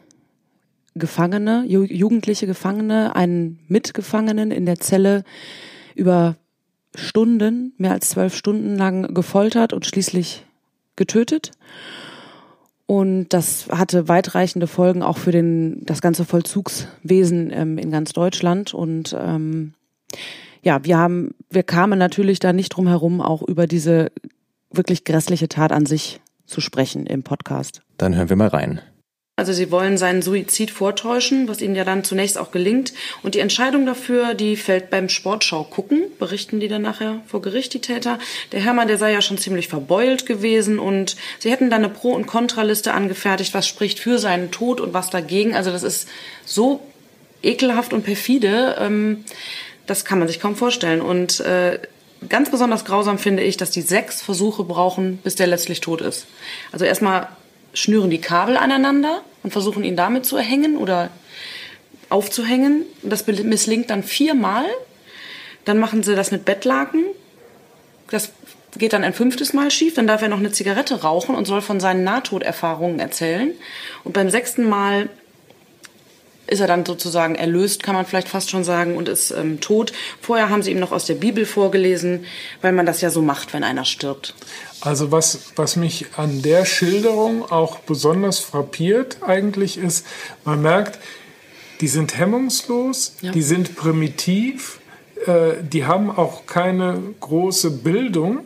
Gefangene, 0.94 1.64
jugendliche 1.66 2.46
Gefangene, 2.46 3.16
einen 3.16 3.58
Mitgefangenen 3.69 4.50
in 4.50 4.64
der 4.66 4.78
Zelle 4.78 5.25
über 5.94 6.37
Stunden, 6.94 7.72
mehr 7.78 7.93
als 7.93 8.11
zwölf 8.11 8.37
Stunden 8.37 8.76
lang 8.76 9.14
gefoltert 9.14 9.72
und 9.72 9.87
schließlich 9.87 10.44
getötet. 10.96 11.50
Und 12.87 13.28
das 13.31 13.69
hatte 13.70 14.08
weitreichende 14.08 14.66
Folgen 14.66 15.02
auch 15.02 15.16
für 15.16 15.32
den, 15.32 15.84
das 15.84 16.00
ganze 16.00 16.25
Vollzugswesen 16.25 17.50
ähm, 17.52 17.78
in 17.78 17.90
ganz 17.90 18.12
Deutschland. 18.12 18.75
Und 18.75 19.16
ähm, 19.19 19.75
ja, 20.62 20.84
wir 20.84 20.99
haben, 20.99 21.34
wir 21.50 21.62
kamen 21.62 21.99
natürlich 21.99 22.38
da 22.38 22.52
nicht 22.52 22.70
drum 22.70 22.87
herum, 22.87 23.20
auch 23.20 23.43
über 23.43 23.66
diese 23.66 24.12
wirklich 24.70 25.05
grässliche 25.05 25.49
Tat 25.49 25.72
an 25.72 25.87
sich 25.87 26.20
zu 26.46 26.61
sprechen 26.61 27.06
im 27.06 27.23
Podcast. 27.23 27.81
Dann 27.99 28.14
hören 28.14 28.29
wir 28.29 28.37
mal 28.37 28.49
rein. 28.49 28.81
Also 29.37 29.52
sie 29.52 29.73
wollen 29.73 29.99
seinen 29.99 30.23
Suizid 30.23 30.70
vortäuschen, 30.70 31.49
was 31.49 31.61
ihnen 31.61 31.75
ja 31.75 31.85
dann 31.85 32.05
zunächst 32.05 32.38
auch 32.38 32.52
gelingt. 32.52 32.93
Und 33.25 33.35
die 33.35 33.41
Entscheidung 33.41 33.85
dafür, 33.85 34.35
die 34.35 34.56
fällt 34.56 34.91
beim 34.91 35.08
Sportschau 35.08 35.64
gucken, 35.64 36.05
berichten 36.20 36.61
die 36.61 36.69
dann 36.69 36.82
nachher 36.82 37.21
vor 37.26 37.42
Gericht, 37.42 37.75
die 37.75 37.80
Täter. 37.80 38.21
Der 38.52 38.61
Hermann, 38.61 38.87
der 38.87 38.97
sei 38.97 39.12
ja 39.12 39.21
schon 39.21 39.38
ziemlich 39.38 39.66
verbeult 39.66 40.25
gewesen 40.26 40.78
und 40.78 41.16
sie 41.40 41.50
hätten 41.50 41.68
dann 41.68 41.85
eine 41.85 41.92
Pro- 41.92 42.14
und 42.14 42.26
Kontraliste 42.26 42.95
angefertigt, 42.95 43.54
was 43.54 43.66
spricht 43.66 43.99
für 43.99 44.18
seinen 44.18 44.52
Tod 44.52 44.80
und 44.80 44.95
was 44.95 45.11
dagegen. 45.11 45.57
Also 45.57 45.73
das 45.73 45.83
ist 45.83 46.09
so 46.45 46.80
ekelhaft 47.42 47.92
und 47.92 48.04
perfide. 48.04 48.76
Ähm, 48.78 49.25
das 49.87 50.04
kann 50.04 50.21
man 50.21 50.28
sich 50.28 50.38
kaum 50.38 50.54
vorstellen. 50.54 51.00
Und 51.00 51.40
äh, 51.40 51.80
ganz 52.28 52.50
besonders 52.50 52.85
grausam 52.85 53.19
finde 53.19 53.43
ich, 53.43 53.57
dass 53.57 53.71
die 53.71 53.83
sechs 53.83 54.23
Versuche 54.23 54.64
brauchen, 54.64 55.19
bis 55.19 55.35
der 55.35 55.47
letztlich 55.47 55.81
tot 55.81 56.00
ist. 56.00 56.26
Also 56.73 56.85
erstmal 56.85 57.28
schnüren 57.73 58.11
die 58.11 58.21
Kabel 58.21 58.57
aneinander 58.57 59.23
und 59.43 59.50
versuchen 59.50 59.85
ihn 59.85 59.97
damit 59.97 60.25
zu 60.26 60.37
erhängen 60.37 60.76
oder 60.76 61.11
aufzuhängen. 62.09 62.85
Das 63.02 63.26
misslingt 63.26 63.90
dann 63.90 64.02
viermal. 64.02 64.64
Dann 65.64 65.78
machen 65.78 66.02
sie 66.02 66.14
das 66.14 66.31
mit 66.31 66.45
Bettlaken. 66.45 67.04
Das 68.11 68.33
geht 68.76 68.93
dann 68.93 69.04
ein 69.04 69.14
fünftes 69.14 69.52
Mal 69.52 69.71
schief. 69.71 69.95
Dann 69.95 70.07
darf 70.07 70.23
er 70.23 70.28
noch 70.28 70.38
eine 70.38 70.52
Zigarette 70.52 71.02
rauchen 71.02 71.35
und 71.35 71.47
soll 71.47 71.61
von 71.62 71.81
seinen 71.81 72.04
Nahtoderfahrungen 72.04 73.00
erzählen. 73.00 73.52
Und 74.04 74.12
beim 74.12 74.31
sechsten 74.31 74.69
Mal 74.69 75.09
ist 76.46 76.60
er 76.60 76.66
dann 76.66 76.84
sozusagen 76.84 77.34
erlöst, 77.34 77.82
kann 77.82 77.94
man 77.94 78.06
vielleicht 78.06 78.28
fast 78.28 78.50
schon 78.50 78.64
sagen, 78.64 78.96
und 78.96 79.08
ist 79.08 79.30
ähm, 79.30 79.60
tot. 79.60 79.92
Vorher 80.20 80.50
haben 80.50 80.62
sie 80.62 80.70
ihm 80.70 80.80
noch 80.80 80.92
aus 80.92 81.06
der 81.06 81.14
Bibel 81.14 81.46
vorgelesen, 81.46 82.24
weil 82.60 82.72
man 82.72 82.86
das 82.86 83.00
ja 83.00 83.10
so 83.10 83.22
macht, 83.22 83.54
wenn 83.54 83.64
einer 83.64 83.84
stirbt. 83.84 84.34
Also 84.80 85.10
was, 85.10 85.38
was 85.56 85.76
mich 85.76 86.06
an 86.16 86.42
der 86.42 86.66
Schilderung 86.66 87.50
auch 87.50 87.78
besonders 87.78 88.38
frappiert 88.38 89.18
eigentlich 89.22 89.78
ist, 89.78 90.06
man 90.44 90.60
merkt, 90.60 90.98
die 91.80 91.88
sind 91.88 92.18
hemmungslos, 92.18 93.16
ja. 93.22 93.32
die 93.32 93.42
sind 93.42 93.76
primitiv, 93.76 94.80
äh, 95.26 95.54
die 95.62 95.86
haben 95.86 96.10
auch 96.10 96.46
keine 96.46 97.00
große 97.20 97.70
Bildung, 97.70 98.40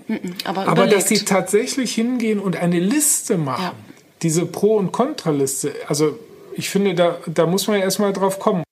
aber, 0.44 0.68
aber 0.68 0.86
dass 0.86 1.08
sie 1.08 1.24
tatsächlich 1.24 1.94
hingehen 1.94 2.38
und 2.38 2.56
eine 2.56 2.78
Liste 2.78 3.36
machen, 3.36 3.62
ja. 3.62 3.74
diese 4.22 4.46
Pro- 4.46 4.76
und 4.76 4.92
Kontraliste, 4.92 5.72
also 5.88 6.18
ich 6.58 6.68
finde, 6.70 6.94
da, 6.94 7.18
da 7.26 7.46
muss 7.46 7.68
man 7.68 7.78
ja 7.78 7.84
erstmal 7.84 8.12
drauf 8.12 8.38
kommen. 8.38 8.64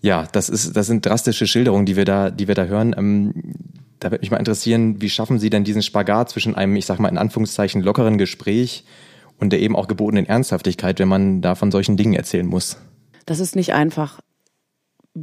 Ja, 0.00 0.26
das 0.32 0.48
ist, 0.48 0.76
das 0.76 0.86
sind 0.86 1.04
drastische 1.04 1.46
Schilderungen, 1.46 1.84
die 1.84 1.96
wir 1.96 2.04
da, 2.04 2.30
die 2.30 2.48
wir 2.48 2.54
da 2.54 2.64
hören. 2.64 2.94
Ähm, 2.96 3.34
da 4.00 4.10
würde 4.10 4.22
mich 4.22 4.30
mal 4.30 4.38
interessieren, 4.38 5.00
wie 5.02 5.10
schaffen 5.10 5.38
Sie 5.38 5.50
denn 5.50 5.64
diesen 5.64 5.82
Spagat 5.82 6.30
zwischen 6.30 6.54
einem, 6.54 6.74
ich 6.76 6.86
sag 6.86 6.98
mal 7.00 7.08
in 7.08 7.18
Anführungszeichen, 7.18 7.82
lockeren 7.82 8.16
Gespräch 8.16 8.84
und 9.38 9.52
der 9.52 9.60
eben 9.60 9.76
auch 9.76 9.88
gebotenen 9.88 10.26
Ernsthaftigkeit, 10.26 10.98
wenn 11.00 11.08
man 11.08 11.42
da 11.42 11.54
von 11.54 11.70
solchen 11.70 11.96
Dingen 11.96 12.14
erzählen 12.14 12.46
muss? 12.46 12.78
Das 13.26 13.40
ist 13.40 13.56
nicht 13.56 13.74
einfach. 13.74 14.20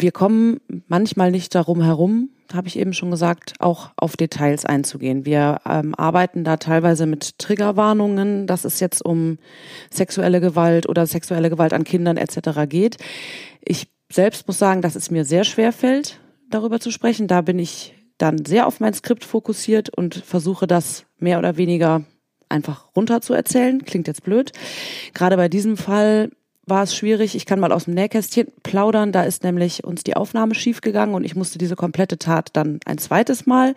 Wir 0.02 0.12
kommen 0.12 0.60
manchmal 0.88 1.32
nicht 1.32 1.54
darum 1.56 1.82
herum, 1.82 2.30
habe 2.54 2.68
ich 2.68 2.78
eben 2.78 2.94
schon 2.94 3.12
gesagt, 3.12 3.54
auch 3.60 3.92
auf 3.98 4.18
Details 4.18 4.66
einzugehen. 4.66 5.26
Wir 5.26 5.62
ähm, 5.66 5.96
arbeiten 5.96 6.44
da 6.44 6.58
teilweise 6.58 7.06
mit 7.06 7.40
Triggerwarnungen, 7.40 8.48
dass 8.48 8.66
es 8.66 8.80
jetzt 8.80 9.04
um 9.04 9.38
sexuelle 9.90 10.42
Gewalt 10.42 10.88
oder 10.88 11.08
sexuelle 11.08 11.50
Gewalt 11.50 11.74
an 11.74 11.84
Kindern 11.84 12.18
etc. 12.18 12.68
geht. 12.68 12.98
Ich 13.62 13.88
selbst 14.12 14.48
muss 14.48 14.60
sagen, 14.60 14.82
dass 14.82 14.96
es 14.96 15.12
mir 15.12 15.26
sehr 15.26 15.44
schwer 15.44 15.72
fällt, 15.72 16.20
darüber 16.50 16.80
zu 16.80 16.92
sprechen. 16.92 17.28
Da 17.28 17.42
bin 17.42 17.58
ich 17.58 17.96
dann 18.18 18.46
sehr 18.46 18.68
auf 18.68 18.80
mein 18.80 18.94
Skript 18.94 19.26
fokussiert 19.26 19.90
und 19.90 20.16
versuche 20.16 20.68
das 20.68 21.06
mehr 21.18 21.40
oder 21.40 21.58
weniger 21.58 22.04
einfach 22.50 22.96
runter 22.96 23.22
zu 23.22 23.34
erzählen. 23.34 23.84
Klingt 23.84 24.08
jetzt 24.08 24.24
blöd. 24.24 24.52
Gerade 25.14 25.36
bei 25.36 25.50
diesem 25.50 25.78
Fall 25.78 26.30
war 26.68 26.84
es 26.84 26.96
schwierig. 26.96 27.36
Ich 27.36 27.46
kann 27.46 27.60
mal 27.60 27.72
aus 27.72 27.86
dem 27.86 27.94
Nähkästchen 27.94 28.48
plaudern. 28.64 29.12
Da 29.12 29.24
ist 29.24 29.44
nämlich 29.44 29.84
uns 29.84 30.04
die 30.04 30.16
Aufnahme 30.16 30.56
schiefgegangen 30.56 31.16
und 31.16 31.24
ich 31.24 31.36
musste 31.36 31.58
diese 31.58 31.76
komplette 31.76 32.18
Tat 32.18 32.50
dann 32.54 32.80
ein 32.86 32.98
zweites 32.98 33.46
Mal 33.46 33.76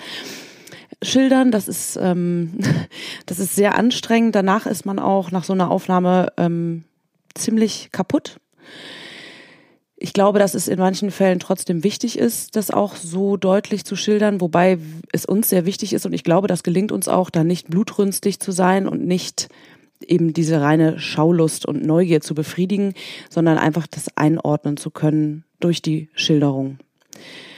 schildern. 1.03 1.51
Das 1.51 1.69
ist, 1.69 1.99
ähm, 2.01 2.59
das 3.27 3.39
ist 3.39 3.55
sehr 3.55 3.77
anstrengend. 3.77 4.35
Danach 4.35 4.67
ist 4.67 4.87
man 4.87 4.99
auch 4.99 5.31
nach 5.31 5.45
so 5.45 5.53
einer 5.53 5.71
Aufnahme 5.71 6.33
ähm, 6.37 6.85
ziemlich 7.35 7.91
kaputt. 7.93 8.39
Ich 10.01 10.13
glaube, 10.13 10.39
dass 10.39 10.55
es 10.55 10.69
in 10.69 10.79
manchen 10.79 11.11
Fällen 11.11 11.41
trotzdem 11.41 11.83
wichtig 11.83 12.19
ist, 12.19 12.55
das 12.55 12.71
auch 12.71 12.95
so 12.95 13.37
deutlich 13.37 13.85
zu 13.85 13.97
schildern, 13.97 14.41
wobei 14.41 14.79
es 15.13 15.27
uns 15.27 15.49
sehr 15.49 15.67
wichtig 15.67 15.93
ist 15.93 16.07
und 16.07 16.13
ich 16.13 16.23
glaube, 16.23 16.47
das 16.47 16.63
gelingt 16.63 16.93
uns 16.93 17.09
auch, 17.09 17.31
da 17.31 17.43
nicht 17.43 17.69
blutrünstig 17.69 18.39
zu 18.39 18.53
sein 18.53 18.87
und 18.87 19.05
nicht 19.05 19.49
eben 20.07 20.33
diese 20.33 20.61
reine 20.61 20.99
Schaulust 20.99 21.67
und 21.67 21.85
Neugier 21.85 22.21
zu 22.21 22.35
befriedigen, 22.35 22.95
sondern 23.29 23.59
einfach 23.59 23.87
das 23.87 24.17
einordnen 24.17 24.77
zu 24.77 24.91
können 24.91 25.45
durch 25.61 25.83
die 25.83 26.09
Schilderung. 26.15 26.79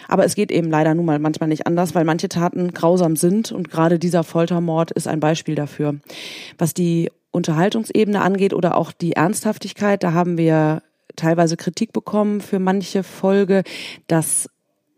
Aber 0.08 0.24
es 0.24 0.34
geht 0.34 0.50
eben 0.50 0.70
leider 0.70 0.94
nun 0.94 1.04
mal 1.04 1.20
manchmal 1.20 1.48
nicht 1.48 1.66
anders, 1.66 1.94
weil 1.94 2.04
manche 2.04 2.28
Taten 2.28 2.72
grausam 2.72 3.14
sind 3.14 3.52
und 3.52 3.70
gerade 3.70 3.98
dieser 3.98 4.24
Foltermord 4.24 4.90
ist 4.90 5.06
ein 5.06 5.20
Beispiel 5.20 5.54
dafür. 5.54 6.00
Was 6.58 6.74
die 6.74 7.10
Unterhaltungsebene 7.30 8.20
angeht 8.20 8.52
oder 8.52 8.76
auch 8.76 8.90
die 8.90 9.12
Ernsthaftigkeit, 9.12 10.02
da 10.02 10.12
haben 10.12 10.36
wir 10.36 10.82
teilweise 11.14 11.56
Kritik 11.56 11.92
bekommen 11.92 12.40
für 12.40 12.58
manche 12.58 13.04
Folge, 13.04 13.62
dass 14.08 14.48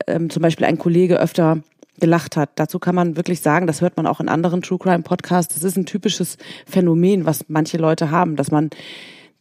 ähm, 0.07 0.31
zum 0.31 0.43
Beispiel 0.43 0.67
ein 0.67 0.79
Kollege 0.79 1.21
öfter 1.21 1.63
gelacht 2.03 2.37
hat. 2.37 2.51
Dazu 2.57 2.81
kann 2.81 2.97
man 2.97 3.17
wirklich 3.17 3.41
sagen, 3.43 3.69
das 3.69 3.81
hört 3.81 3.97
man 3.97 4.09
auch 4.09 4.19
in 4.19 4.29
anderen 4.29 4.61
True 4.61 4.79
Crime 4.79 5.05
Podcasts, 5.05 5.55
das 5.55 5.63
ist 5.63 5.77
ein 5.77 5.87
typisches 5.87 6.37
Phänomen, 6.67 7.27
was 7.27 7.45
manche 7.47 7.79
Leute 7.79 8.11
haben, 8.11 8.35
dass 8.35 8.51
man 8.51 8.71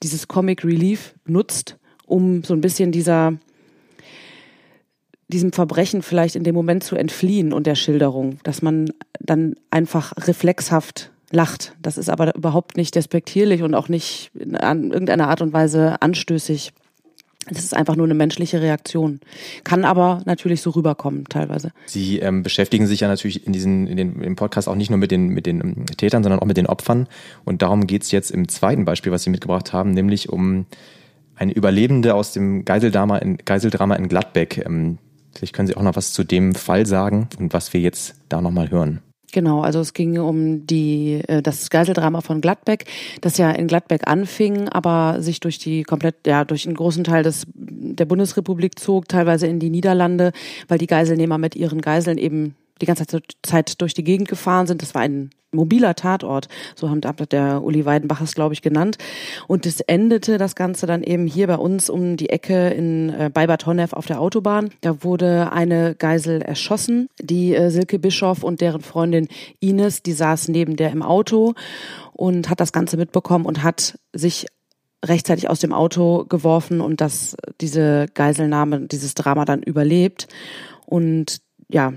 dieses 0.04 0.28
Comic 0.28 0.64
Relief 0.64 1.16
nutzt, 1.26 1.80
um 2.06 2.44
so 2.44 2.54
ein 2.54 2.62
bisschen 2.62 2.92
dieser 2.92 3.34
diesem 5.28 5.54
Verbrechen 5.54 6.04
vielleicht 6.04 6.36
in 6.36 6.44
dem 6.44 6.54
Moment 6.54 6.84
zu 6.84 6.96
entfliehen 6.96 7.52
und 7.52 7.66
der 7.66 7.76
Schilderung, 7.76 8.38
dass 8.44 8.62
man 8.62 8.92
dann 9.20 9.56
einfach 9.72 10.14
reflexhaft 10.28 11.12
lacht. 11.32 11.74
Das 11.82 11.98
ist 11.98 12.10
aber 12.10 12.36
überhaupt 12.36 12.78
nicht 12.78 12.94
despektierlich 12.94 13.64
und 13.64 13.74
auch 13.74 13.88
nicht 13.90 14.30
in 14.36 14.54
irgendeiner 14.54 15.30
Art 15.30 15.42
und 15.42 15.52
Weise 15.52 16.00
anstößig. 16.02 16.74
Das 17.50 17.64
ist 17.64 17.76
einfach 17.76 17.96
nur 17.96 18.06
eine 18.06 18.14
menschliche 18.14 18.62
Reaktion. 18.62 19.20
Kann 19.64 19.84
aber 19.84 20.22
natürlich 20.26 20.62
so 20.62 20.70
rüberkommen 20.70 21.26
teilweise. 21.26 21.72
Sie 21.88 22.20
ähm, 22.20 22.44
beschäftigen 22.44 22.86
sich 22.86 23.00
ja 23.00 23.08
natürlich 23.08 23.48
in 23.48 23.54
diesen 23.54 23.88
in 23.88 23.98
den 23.98 24.22
im 24.22 24.36
Podcast 24.36 24.68
auch 24.68 24.76
nicht 24.76 24.90
nur 24.90 25.00
mit 25.00 25.12
den 25.12 25.30
mit 25.30 25.48
den 25.48 25.60
ähm, 25.60 25.86
Tätern, 25.98 26.24
sondern 26.24 26.40
auch 26.40 26.46
mit 26.46 26.58
den 26.58 26.68
Opfern. 26.68 27.08
Und 27.44 27.64
darum 27.64 27.88
geht's 27.88 28.12
jetzt 28.12 28.30
im 28.30 28.48
zweiten 28.48 28.86
Beispiel, 28.86 29.12
was 29.12 29.24
Sie 29.24 29.32
mitgebracht 29.32 29.74
haben, 29.74 29.92
nämlich 29.92 30.30
um 30.30 30.68
eine 31.36 31.54
Überlebende 31.54 32.14
aus 32.14 32.34
dem 32.34 32.64
Geiseldrama 32.64 33.18
in, 33.18 33.38
Geiseldrama 33.38 33.96
in 33.96 34.08
Gladbeck. 34.08 34.64
Ähm, 34.64 35.00
vielleicht 35.34 35.54
können 35.54 35.68
Sie 35.68 35.76
auch 35.76 35.84
noch 35.84 35.96
was 35.96 36.14
zu 36.14 36.24
dem 36.24 36.54
Fall 36.54 36.86
sagen 36.86 37.28
und 37.40 37.54
was 37.54 37.74
wir 37.74 37.82
jetzt 37.82 38.16
da 38.30 38.42
nochmal 38.42 38.70
hören. 38.70 39.02
Genau, 39.32 39.62
also 39.62 39.80
es 39.80 39.94
ging 39.94 40.20
um 40.20 40.66
die 40.66 41.22
äh, 41.28 41.42
das 41.42 41.70
Geiseldrama 41.70 42.22
von 42.22 42.42
Gladbeck, 42.42 42.86
das 43.22 43.38
ja 43.38 43.52
in 43.52 43.68
Gladbeck 43.68 44.08
anfing, 44.08 44.68
aber 44.70 45.22
sich 45.22 45.40
durch 45.40 45.58
die 45.58 45.84
komplett 45.84 46.16
ja 46.28 46.44
durch 46.46 46.66
einen 46.66 46.76
großen 46.76 47.04
Teil 47.04 47.24
des 47.24 47.48
der 47.54 48.06
Bundesrepublik 48.06 48.78
zog, 48.78 49.08
teilweise 49.08 49.48
in 49.48 49.60
die 49.60 49.70
Niederlande, 49.70 50.32
weil 50.68 50.78
die 50.78 50.88
Geiselnehmer 50.88 51.38
mit 51.38 51.56
ihren 51.56 51.82
Geiseln 51.82 52.18
eben 52.18 52.56
die 52.82 52.86
ganze 52.86 53.06
Zeit 53.44 53.82
durch 53.82 53.94
die 53.94 54.04
Gegend 54.04 54.28
gefahren 54.28 54.68
sind. 54.68 54.82
Das 54.82 54.96
war 54.96 55.02
ein 55.02 55.30
mobiler 55.54 55.96
Tatort, 55.96 56.48
so 56.76 56.90
haben 56.90 57.02
der 57.02 57.62
Uli 57.64 57.86
Weidenbach 57.86 58.22
es, 58.22 58.36
glaube 58.36 58.54
ich, 58.54 58.62
genannt. 58.62 58.98
Und 59.48 59.66
es 59.66 59.82
endete 59.82 60.38
das 60.38 60.56
Ganze 60.56 60.86
dann 60.88 61.04
eben 61.04 61.28
hier 61.28 61.48
bei 61.48 61.58
uns 61.58 61.90
um 61.90 62.18
die 62.18 62.30
Ecke 62.30 62.70
in 62.70 63.10
äh, 63.10 63.30
bei 63.34 63.48
Bad 63.48 63.66
Honnef 63.66 63.94
auf 63.94 64.06
der 64.06 64.22
Autobahn. 64.22 64.70
Da 64.82 65.04
wurde 65.04 65.52
eine 65.52 65.96
Geisel 65.96 66.42
erschossen, 66.42 67.10
die 67.22 67.54
äh, 67.54 67.70
Silke 67.70 68.00
Bischoff 68.00 68.44
und 68.44 68.62
deren 68.62 68.82
Freundin 68.82 69.28
Ines, 69.60 70.04
die 70.04 70.14
saß 70.14 70.48
neben 70.48 70.78
der 70.78 70.92
im 70.92 71.04
Auto 71.04 71.54
und 72.14 72.50
hat 72.50 72.60
das 72.60 72.72
Ganze 72.72 72.98
mitbekommen 72.98 73.46
und 73.46 73.64
hat 73.64 74.00
sich 74.14 74.48
rechtzeitig 75.04 75.50
aus 75.50 75.60
dem 75.60 75.74
Auto 75.74 76.26
geworfen 76.26 76.80
und 76.80 77.02
das 77.02 77.36
diese 77.60 78.06
Geiselnahme, 78.14 78.82
dieses 78.82 79.16
Drama 79.16 79.46
dann 79.46 79.64
überlebt. 79.64 80.28
Und 80.86 81.42
ja, 81.70 81.94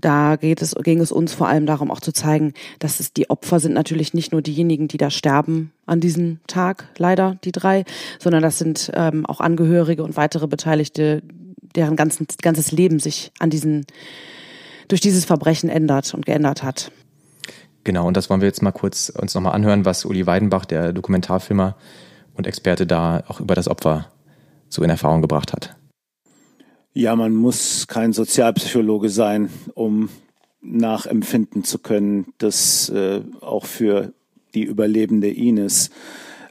da 0.00 0.36
geht 0.36 0.62
es, 0.62 0.74
ging 0.74 1.00
es 1.00 1.12
uns 1.12 1.32
vor 1.32 1.48
allem 1.48 1.66
darum, 1.66 1.90
auch 1.90 2.00
zu 2.00 2.12
zeigen, 2.12 2.52
dass 2.78 3.00
es 3.00 3.12
die 3.12 3.30
Opfer 3.30 3.60
sind 3.60 3.74
natürlich 3.74 4.14
nicht 4.14 4.32
nur 4.32 4.42
diejenigen, 4.42 4.88
die 4.88 4.98
da 4.98 5.10
sterben 5.10 5.72
an 5.86 6.00
diesem 6.00 6.40
Tag, 6.46 6.88
leider 6.98 7.36
die 7.44 7.52
drei, 7.52 7.84
sondern 8.18 8.42
das 8.42 8.58
sind 8.58 8.90
ähm, 8.94 9.26
auch 9.26 9.40
Angehörige 9.40 10.02
und 10.02 10.16
weitere 10.16 10.46
Beteiligte, 10.46 11.22
deren 11.74 11.96
ganzen, 11.96 12.26
ganzes 12.42 12.72
Leben 12.72 12.98
sich 12.98 13.32
an 13.38 13.50
diesen, 13.50 13.86
durch 14.88 15.00
dieses 15.00 15.24
Verbrechen 15.24 15.68
ändert 15.68 16.14
und 16.14 16.26
geändert 16.26 16.62
hat. 16.62 16.90
Genau, 17.84 18.06
und 18.06 18.16
das 18.16 18.28
wollen 18.28 18.40
wir 18.40 18.48
jetzt 18.48 18.62
mal 18.62 18.72
kurz 18.72 19.10
uns 19.10 19.34
nochmal 19.34 19.54
anhören, 19.54 19.84
was 19.84 20.04
Uli 20.04 20.26
Weidenbach, 20.26 20.64
der 20.64 20.92
Dokumentarfilmer 20.92 21.76
und 22.34 22.46
Experte 22.46 22.86
da 22.86 23.22
auch 23.28 23.40
über 23.40 23.54
das 23.54 23.68
Opfer 23.68 24.10
so 24.68 24.82
in 24.82 24.90
Erfahrung 24.90 25.22
gebracht 25.22 25.52
hat. 25.52 25.76
Ja, 26.96 27.14
man 27.14 27.34
muss 27.34 27.88
kein 27.88 28.14
Sozialpsychologe 28.14 29.10
sein, 29.10 29.50
um 29.74 30.08
nachempfinden 30.62 31.62
zu 31.62 31.78
können, 31.78 32.32
dass 32.38 32.88
äh, 32.88 33.20
auch 33.42 33.66
für 33.66 34.14
die 34.54 34.62
überlebende 34.62 35.28
Ines 35.28 35.90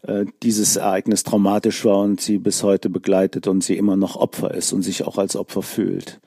äh, 0.04 0.25
dieses 0.44 0.75
Ereignis 0.75 1.24
traumatisch 1.24 1.84
war 1.84 1.98
und 1.98 2.22
sie 2.22 2.38
bis 2.38 2.62
heute 2.62 2.92
begleitet 2.92 3.48
und 3.48 3.64
sie 3.64 3.75
immer 3.75 3.98
noch 3.98 4.18
Opfer 4.18 4.54
ist 4.54 4.72
und 4.72 4.84
sich 4.84 5.04
auch 5.08 5.18
als 5.18 5.36
Opfer 5.36 5.64
fühlt. 5.64 6.22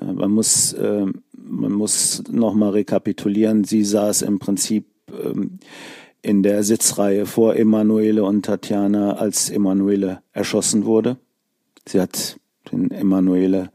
Äh, 0.00 0.12
man 0.12 0.32
muss, 0.32 0.72
äh, 0.72 1.06
man 1.32 1.72
muss 1.72 2.24
nochmal 2.32 2.70
rekapitulieren. 2.70 3.62
Sie 3.62 3.84
saß 3.84 4.22
im 4.22 4.40
Prinzip 4.40 4.86
ähm, 5.08 5.60
in 6.20 6.42
der 6.42 6.64
Sitzreihe 6.64 7.26
vor 7.26 7.54
Emanuele 7.54 8.24
und 8.24 8.44
Tatjana, 8.44 9.18
als 9.18 9.50
Emanuele 9.50 10.20
erschossen 10.32 10.84
wurde. 10.84 11.16
Sie 11.86 12.00
hat 12.00 12.40
den 12.70 12.90
Emanuele 12.90 13.70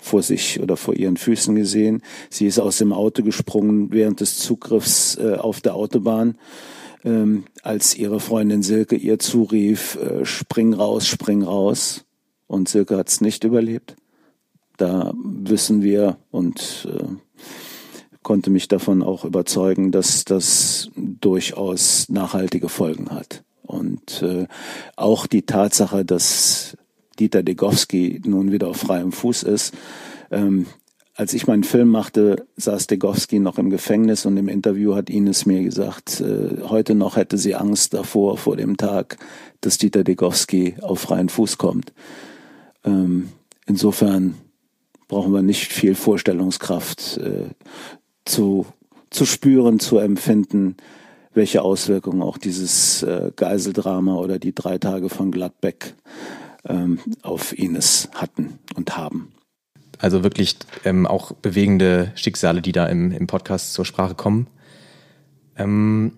vor 0.00 0.22
sich 0.22 0.60
oder 0.60 0.76
vor 0.76 0.94
ihren 0.94 1.16
Füßen 1.16 1.54
gesehen. 1.54 2.02
Sie 2.30 2.46
ist 2.46 2.58
aus 2.58 2.78
dem 2.78 2.92
Auto 2.92 3.22
gesprungen 3.22 3.92
während 3.92 4.20
des 4.20 4.38
Zugriffs 4.38 5.16
äh, 5.16 5.34
auf 5.34 5.60
der 5.60 5.74
Autobahn, 5.74 6.36
ähm, 7.04 7.44
als 7.62 7.96
ihre 7.96 8.20
Freundin 8.20 8.62
Silke 8.62 8.96
ihr 8.96 9.18
zurief, 9.18 9.96
äh, 9.96 10.24
spring 10.24 10.72
raus, 10.72 11.06
spring 11.06 11.42
raus. 11.42 12.04
Und 12.46 12.68
Silke 12.68 12.96
hat 12.96 13.08
es 13.08 13.20
nicht 13.20 13.44
überlebt. 13.44 13.96
Da 14.76 15.12
wissen 15.22 15.82
wir 15.82 16.16
und 16.30 16.88
äh, 16.90 17.04
konnte 18.22 18.50
mich 18.50 18.68
davon 18.68 19.02
auch 19.02 19.24
überzeugen, 19.24 19.92
dass 19.92 20.24
das 20.24 20.90
durchaus 20.96 22.08
nachhaltige 22.08 22.68
Folgen 22.68 23.10
hat. 23.10 23.44
Und 23.62 24.22
äh, 24.22 24.46
auch 24.96 25.26
die 25.26 25.42
Tatsache, 25.42 26.04
dass 26.04 26.76
Dieter 27.20 27.42
Degowski 27.42 28.20
nun 28.24 28.50
wieder 28.50 28.68
auf 28.68 28.78
freiem 28.78 29.12
Fuß 29.12 29.44
ist. 29.44 29.74
Ähm, 30.30 30.66
als 31.14 31.34
ich 31.34 31.46
meinen 31.46 31.64
Film 31.64 31.88
machte, 31.88 32.46
saß 32.56 32.86
Degowski 32.86 33.40
noch 33.40 33.58
im 33.58 33.68
Gefängnis 33.68 34.24
und 34.24 34.38
im 34.38 34.48
Interview 34.48 34.94
hat 34.94 35.10
Ines 35.10 35.44
mir 35.44 35.62
gesagt, 35.62 36.22
äh, 36.22 36.62
heute 36.68 36.94
noch 36.94 37.16
hätte 37.16 37.36
sie 37.36 37.54
Angst 37.54 37.92
davor, 37.92 38.38
vor 38.38 38.56
dem 38.56 38.78
Tag, 38.78 39.18
dass 39.60 39.76
Dieter 39.76 40.02
Degowski 40.02 40.76
auf 40.80 41.00
freien 41.00 41.28
Fuß 41.28 41.58
kommt. 41.58 41.92
Ähm, 42.84 43.28
insofern 43.66 44.34
brauchen 45.08 45.32
wir 45.34 45.42
nicht 45.42 45.72
viel 45.72 45.94
Vorstellungskraft 45.94 47.18
äh, 47.18 47.50
zu, 48.24 48.64
zu 49.10 49.26
spüren, 49.26 49.78
zu 49.78 49.98
empfinden, 49.98 50.76
welche 51.34 51.62
Auswirkungen 51.62 52.22
auch 52.22 52.38
dieses 52.38 53.02
äh, 53.02 53.30
Geiseldrama 53.36 54.14
oder 54.14 54.38
die 54.38 54.54
drei 54.54 54.78
Tage 54.78 55.10
von 55.10 55.30
Gladbeck 55.30 55.94
ähm, 56.66 56.98
auf 57.22 57.56
Ines 57.56 58.08
hatten 58.14 58.58
und 58.74 58.96
haben. 58.96 59.32
Also 59.98 60.22
wirklich 60.22 60.56
ähm, 60.84 61.06
auch 61.06 61.32
bewegende 61.32 62.12
Schicksale, 62.14 62.62
die 62.62 62.72
da 62.72 62.86
im, 62.86 63.12
im 63.12 63.26
Podcast 63.26 63.74
zur 63.74 63.84
Sprache 63.84 64.14
kommen. 64.14 64.46
Ähm, 65.56 66.12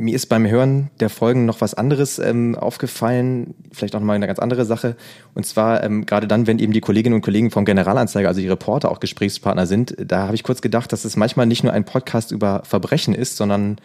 mir 0.00 0.14
ist 0.14 0.26
beim 0.26 0.46
Hören 0.46 0.90
der 0.98 1.10
Folgen 1.10 1.44
noch 1.44 1.60
was 1.60 1.74
anderes 1.74 2.18
ähm, 2.18 2.56
aufgefallen, 2.56 3.54
vielleicht 3.70 3.94
auch 3.94 4.00
mal 4.00 4.14
eine 4.14 4.26
ganz 4.26 4.38
andere 4.38 4.64
Sache. 4.64 4.96
Und 5.34 5.44
zwar 5.44 5.84
ähm, 5.84 6.06
gerade 6.06 6.26
dann, 6.26 6.46
wenn 6.46 6.58
eben 6.58 6.72
die 6.72 6.80
Kolleginnen 6.80 7.14
und 7.14 7.20
Kollegen 7.20 7.50
vom 7.50 7.66
Generalanzeiger, 7.66 8.26
also 8.26 8.40
die 8.40 8.48
Reporter, 8.48 8.90
auch 8.90 8.98
Gesprächspartner 8.98 9.66
sind, 9.66 9.94
da 9.98 10.24
habe 10.24 10.34
ich 10.34 10.42
kurz 10.42 10.62
gedacht, 10.62 10.92
dass 10.92 11.04
es 11.04 11.16
manchmal 11.16 11.46
nicht 11.46 11.62
nur 11.62 11.72
ein 11.72 11.84
Podcast 11.84 12.32
über 12.32 12.62
Verbrechen 12.64 13.14
ist, 13.14 13.36
sondern 13.36 13.76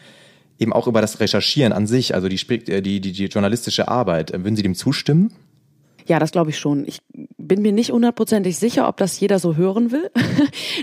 eben 0.57 0.71
auch 0.71 0.87
über 0.87 1.01
das 1.01 1.19
Recherchieren 1.19 1.73
an 1.73 1.85
sich, 1.85 2.15
also 2.15 2.29
die, 2.29 2.39
äh, 2.49 2.81
die, 2.81 3.01
die, 3.01 3.11
die 3.11 3.25
journalistische 3.25 3.89
Arbeit. 3.89 4.31
Würden 4.31 4.55
Sie 4.55 4.63
dem 4.63 4.75
zustimmen? 4.75 5.33
Ja, 6.05 6.19
das 6.19 6.31
glaube 6.31 6.51
ich 6.51 6.59
schon. 6.59 6.85
Ich 6.87 7.01
bin 7.37 7.61
mir 7.61 7.71
nicht 7.71 7.91
hundertprozentig 7.91 8.57
sicher, 8.57 8.87
ob 8.87 8.97
das 8.97 9.19
jeder 9.19 9.39
so 9.39 9.55
hören 9.55 9.91
will. 9.91 10.11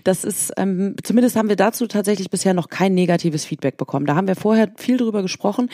Das 0.05 0.25
ist, 0.25 0.52
ähm, 0.57 0.97
zumindest 1.02 1.37
haben 1.37 1.49
wir 1.49 1.57
dazu 1.57 1.87
tatsächlich 1.87 2.31
bisher 2.31 2.55
noch 2.55 2.69
kein 2.71 2.95
negatives 2.95 3.45
Feedback 3.45 3.76
bekommen. 3.76 4.07
Da 4.07 4.17
haben 4.17 4.26
wir 4.26 4.35
vorher 4.35 4.73
viel 4.76 4.97
drüber 4.97 5.23
gesprochen, 5.23 5.69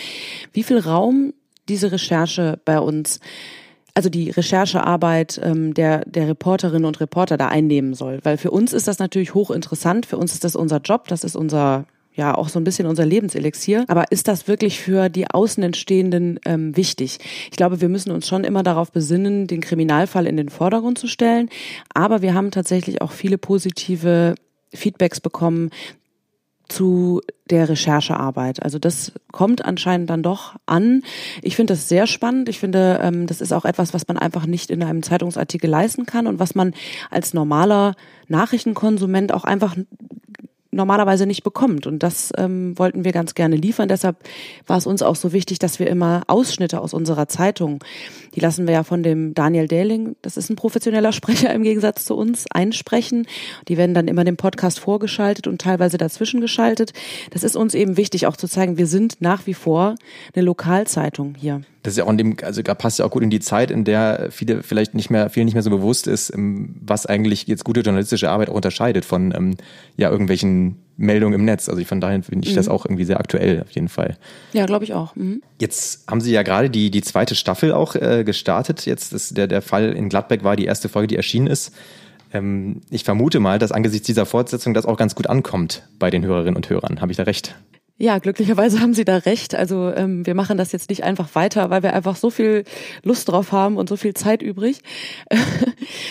wie 0.52 0.64
viel 0.64 0.78
Raum 0.78 1.33
diese 1.69 1.93
Recherche 1.93 2.61
bei 2.64 2.78
uns 2.78 3.21
also 3.95 4.11
die 4.11 4.31
Recherchearbeit 4.31 5.40
ähm, 5.43 5.75
der, 5.75 6.05
der 6.05 6.28
Reporterinnen 6.28 6.85
und 6.85 7.00
Reporter 7.00 7.37
da 7.37 7.49
einnehmen 7.49 7.95
soll. 7.95 8.21
Weil 8.23 8.37
für 8.37 8.52
uns 8.52 8.73
ist 8.73 8.87
das 8.87 9.00
natürlich 9.00 9.35
hochinteressant, 9.35 10.07
für 10.07 10.19
uns 10.19 10.35
ist 10.35 10.45
das 10.45 10.55
unser 10.55 10.78
Job, 10.78 11.09
das 11.09 11.25
ist 11.25 11.35
unser 11.35 11.85
ja 12.19 12.35
auch 12.35 12.49
so 12.49 12.61
ein 12.61 12.65
bisschen 12.65 12.87
unser 12.87 13.07
Lebenselixier. 13.07 13.85
Aber 13.89 14.13
ist 14.13 14.29
das 14.29 14.47
wirklich 14.49 14.81
für 14.81 15.09
die 15.09 15.31
Außenentstehenden 15.31 16.41
ähm, 16.45 16.77
wichtig? 16.77 17.19
Ich 17.51 17.57
glaube, 17.57 17.81
wir 17.81 17.89
müssen 17.89 18.11
uns 18.11 18.29
schon 18.29 18.45
immer 18.45 18.63
darauf 18.63 18.93
besinnen, 18.93 19.47
den 19.47 19.61
Kriminalfall 19.61 20.27
in 20.27 20.37
den 20.37 20.51
Vordergrund 20.51 20.99
zu 20.99 21.07
stellen. 21.07 21.49
Aber 21.95 22.21
wir 22.21 22.35
haben 22.35 22.51
tatsächlich 22.51 23.01
auch 23.01 23.13
viele 23.13 23.39
positive 23.39 24.35
Feedbacks 24.75 25.21
bekommen 25.21 25.71
zu 26.69 27.23
der 27.49 27.69
Recherchearbeit. 27.69 28.63
Also 28.63 28.79
das 28.79 29.13
kommt 29.33 29.65
anscheinend 29.65 30.11
dann 30.11 30.23
doch 30.23 30.57
an. 30.67 31.03
Ich 31.43 31.57
finde 31.57 31.73
das 31.73 31.89
sehr 31.89 32.07
spannend. 32.07 32.49
Ich 32.51 32.59
finde, 32.59 33.01
ähm, 33.03 33.27
das 33.27 33.41
ist 33.41 33.53
auch 33.53 33.65
etwas, 33.65 33.95
was 33.95 34.07
man 34.07 34.19
einfach 34.19 34.45
nicht 34.45 34.71
in 34.71 34.83
einem 34.83 35.03
Zeitungsartikel 35.03 35.71
leisten 35.71 36.05
kann 36.05 36.27
und 36.27 36.39
was 36.39 36.55
man 36.55 36.75
als 37.11 37.33
normaler 37.33 37.95
Nachrichtenkonsument 38.29 39.33
auch 39.33 39.45
einfach 39.45 39.77
normalerweise 40.71 41.27
nicht 41.27 41.43
bekommt. 41.43 41.87
Und 41.87 42.03
das 42.03 42.31
ähm, 42.37 42.79
wollten 42.79 43.05
wir 43.05 43.13
ganz 43.13 43.35
gerne 43.35 43.57
liefern. 43.57 43.89
Deshalb 43.89 44.17
war 44.67 44.77
es 44.77 44.87
uns 44.87 45.03
auch 45.03 45.17
so 45.17 45.33
wichtig, 45.33 45.59
dass 45.59 45.79
wir 45.79 45.89
immer 45.89 46.23
Ausschnitte 46.27 46.81
aus 46.81 46.93
unserer 46.93 47.29
Zeitung, 47.29 47.83
die 48.35 48.41
lassen 48.41 48.67
wir 48.67 48.75
ja 48.75 48.83
von 48.83 49.03
dem 49.03 49.35
Daniel 49.35 49.67
Dehling, 49.67 50.17
das 50.23 50.37
ist 50.37 50.51
ein 50.51 50.57
professioneller 50.57 51.13
Sprecher 51.19 51.53
im 51.53 51.63
Gegensatz 51.63 52.05
zu 52.05 52.17
uns, 52.17 52.47
einsprechen. 52.51 53.27
Die 53.69 53.77
werden 53.77 53.95
dann 53.95 54.09
immer 54.09 54.25
dem 54.25 54.37
Podcast 54.37 54.79
vorgeschaltet 54.79 55.47
und 55.47 55.61
teilweise 55.61 55.97
dazwischen 55.97 56.41
geschaltet. 56.41 56.93
Das 57.31 57.45
ist 57.45 57.57
uns 57.57 57.75
eben 57.75 57.97
wichtig, 57.97 58.27
auch 58.27 58.37
zu 58.37 58.49
zeigen, 58.49 58.77
wir 58.77 58.87
sind 58.87 59.21
nach 59.21 59.47
wie 59.47 59.55
vor 59.55 59.95
eine 60.35 60.45
Lokalzeitung 60.45 61.35
hier. 61.39 61.63
Das 61.83 61.95
ist 61.95 61.99
ja 61.99 62.05
auch 62.05 62.11
in 62.11 62.19
dem, 62.19 62.37
also 62.43 62.63
passt 62.63 62.99
ja 62.99 63.07
auch 63.07 63.11
gut 63.11 63.23
in 63.23 63.31
die 63.31 63.41
Zeit, 63.41 63.71
in 63.71 63.85
der 63.85 64.29
viele 64.31 64.63
vielleicht 64.63 64.95
nicht 64.95 65.09
mehr, 65.09 65.31
vielen 65.31 65.47
nicht 65.47 65.55
mehr 65.55 65.63
so 65.63 65.71
bewusst 65.71 66.07
ist, 66.07 66.35
ähm, 66.35 66.75
was 66.85 67.07
eigentlich 67.07 67.47
jetzt 67.47 67.65
gute 67.65 67.81
journalistische 67.81 68.29
Arbeit 68.29 68.51
auch 68.51 68.55
unterscheidet 68.55 69.07
von 69.07 69.33
ähm, 69.35 69.57
ja 69.97 70.11
irgendwelchen 70.11 70.68
Meldungen 70.99 71.38
im 71.38 71.45
Netz. 71.47 71.69
Also 71.69 71.83
von 71.85 72.00
daher 72.00 72.23
finde 72.23 72.47
ich 72.47 72.52
mhm. 72.52 72.57
das 72.57 72.69
auch 72.69 72.85
irgendwie 72.85 73.05
sehr 73.05 73.19
aktuell 73.19 73.62
auf 73.62 73.71
jeden 73.71 73.88
Fall. 73.88 74.19
Ja, 74.52 74.67
glaube 74.67 74.85
ich 74.85 74.93
auch. 74.93 75.17
Mhm. 75.17 75.43
Jetzt 75.61 76.05
haben 76.11 76.21
Sie 76.21 76.33
ja 76.33 76.43
gerade 76.43 76.69
die, 76.69 76.90
die 76.90 77.02
zweite 77.02 77.35
Staffel 77.35 77.73
auch 77.73 77.95
äh, 77.95 78.25
gestartet. 78.25 78.85
Jetzt 78.85 79.12
ist 79.12 79.37
der, 79.37 79.47
der 79.47 79.62
Fall 79.62 79.93
in 79.93 80.09
Gladbeck 80.09 80.45
war 80.45 80.57
die 80.57 80.67
erste 80.67 80.88
Folge, 80.88 81.07
die 81.07 81.17
erschienen 81.17 81.47
ist. 81.47 81.73
Ähm, 82.33 82.83
ich 82.90 83.05
vermute 83.05 83.40
mal, 83.40 83.59
dass 83.59 83.73
angesichts 83.73 84.07
dieser 84.07 84.26
Fortsetzung 84.26 84.75
das 84.75 84.85
auch 84.85 84.97
ganz 84.97 85.14
gut 85.14 85.28
ankommt 85.28 85.85
bei 85.99 86.11
den 86.11 86.25
Hörerinnen 86.25 86.57
und 86.57 86.69
Hörern. 86.69 87.00
Habe 87.00 87.12
ich 87.12 87.17
da 87.17 87.23
recht? 87.23 87.55
Ja, 88.00 88.19
glücklicherweise 88.19 88.81
haben 88.81 88.95
Sie 88.95 89.05
da 89.05 89.17
recht. 89.17 89.57
Also 89.57 89.93
ähm, 89.93 90.25
wir 90.25 90.37
machen 90.37 90.57
das 90.57 90.71
jetzt 90.71 90.88
nicht 90.88 91.02
einfach 91.02 91.35
weiter, 91.35 91.69
weil 91.69 91.83
wir 91.83 91.95
einfach 91.95 92.14
so 92.14 92.31
viel 92.31 92.62
Lust 93.02 93.28
drauf 93.28 93.50
haben 93.50 93.76
und 93.76 93.88
so 93.88 93.97
viel 93.97 94.14
Zeit 94.14 94.40
übrig. 94.40 94.83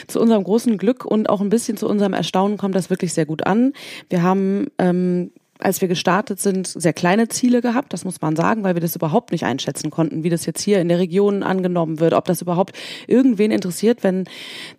zu 0.07 0.19
unserem 0.19 0.43
großen 0.43 0.77
Glück 0.77 1.05
und 1.05 1.29
auch 1.29 1.39
ein 1.39 1.49
bisschen 1.49 1.77
zu 1.77 1.87
unserem 1.87 2.11
Erstaunen 2.11 2.57
kommt 2.57 2.75
das 2.75 2.89
wirklich 2.89 3.13
sehr 3.13 3.25
gut 3.25 3.47
an. 3.47 3.71
Wir 4.09 4.21
haben 4.21 4.67
ähm, 4.77 5.31
als 5.59 5.81
wir 5.81 5.87
gestartet 5.87 6.39
sind, 6.39 6.67
sehr 6.67 6.93
kleine 6.93 7.29
Ziele 7.29 7.61
gehabt, 7.61 7.93
das 7.93 8.05
muss 8.05 8.21
man 8.21 8.35
sagen, 8.35 8.63
weil 8.63 8.75
wir 8.75 8.81
das 8.81 8.95
überhaupt 8.95 9.31
nicht 9.31 9.43
einschätzen 9.43 9.89
konnten, 9.89 10.23
wie 10.23 10.29
das 10.29 10.45
jetzt 10.45 10.61
hier 10.61 10.79
in 10.79 10.87
der 10.87 10.99
Region 10.99 11.43
angenommen 11.43 11.99
wird, 11.99 12.13
ob 12.13 12.25
das 12.25 12.41
überhaupt 12.41 12.73
irgendwen 13.07 13.51
interessiert, 13.51 14.03
wenn 14.03 14.25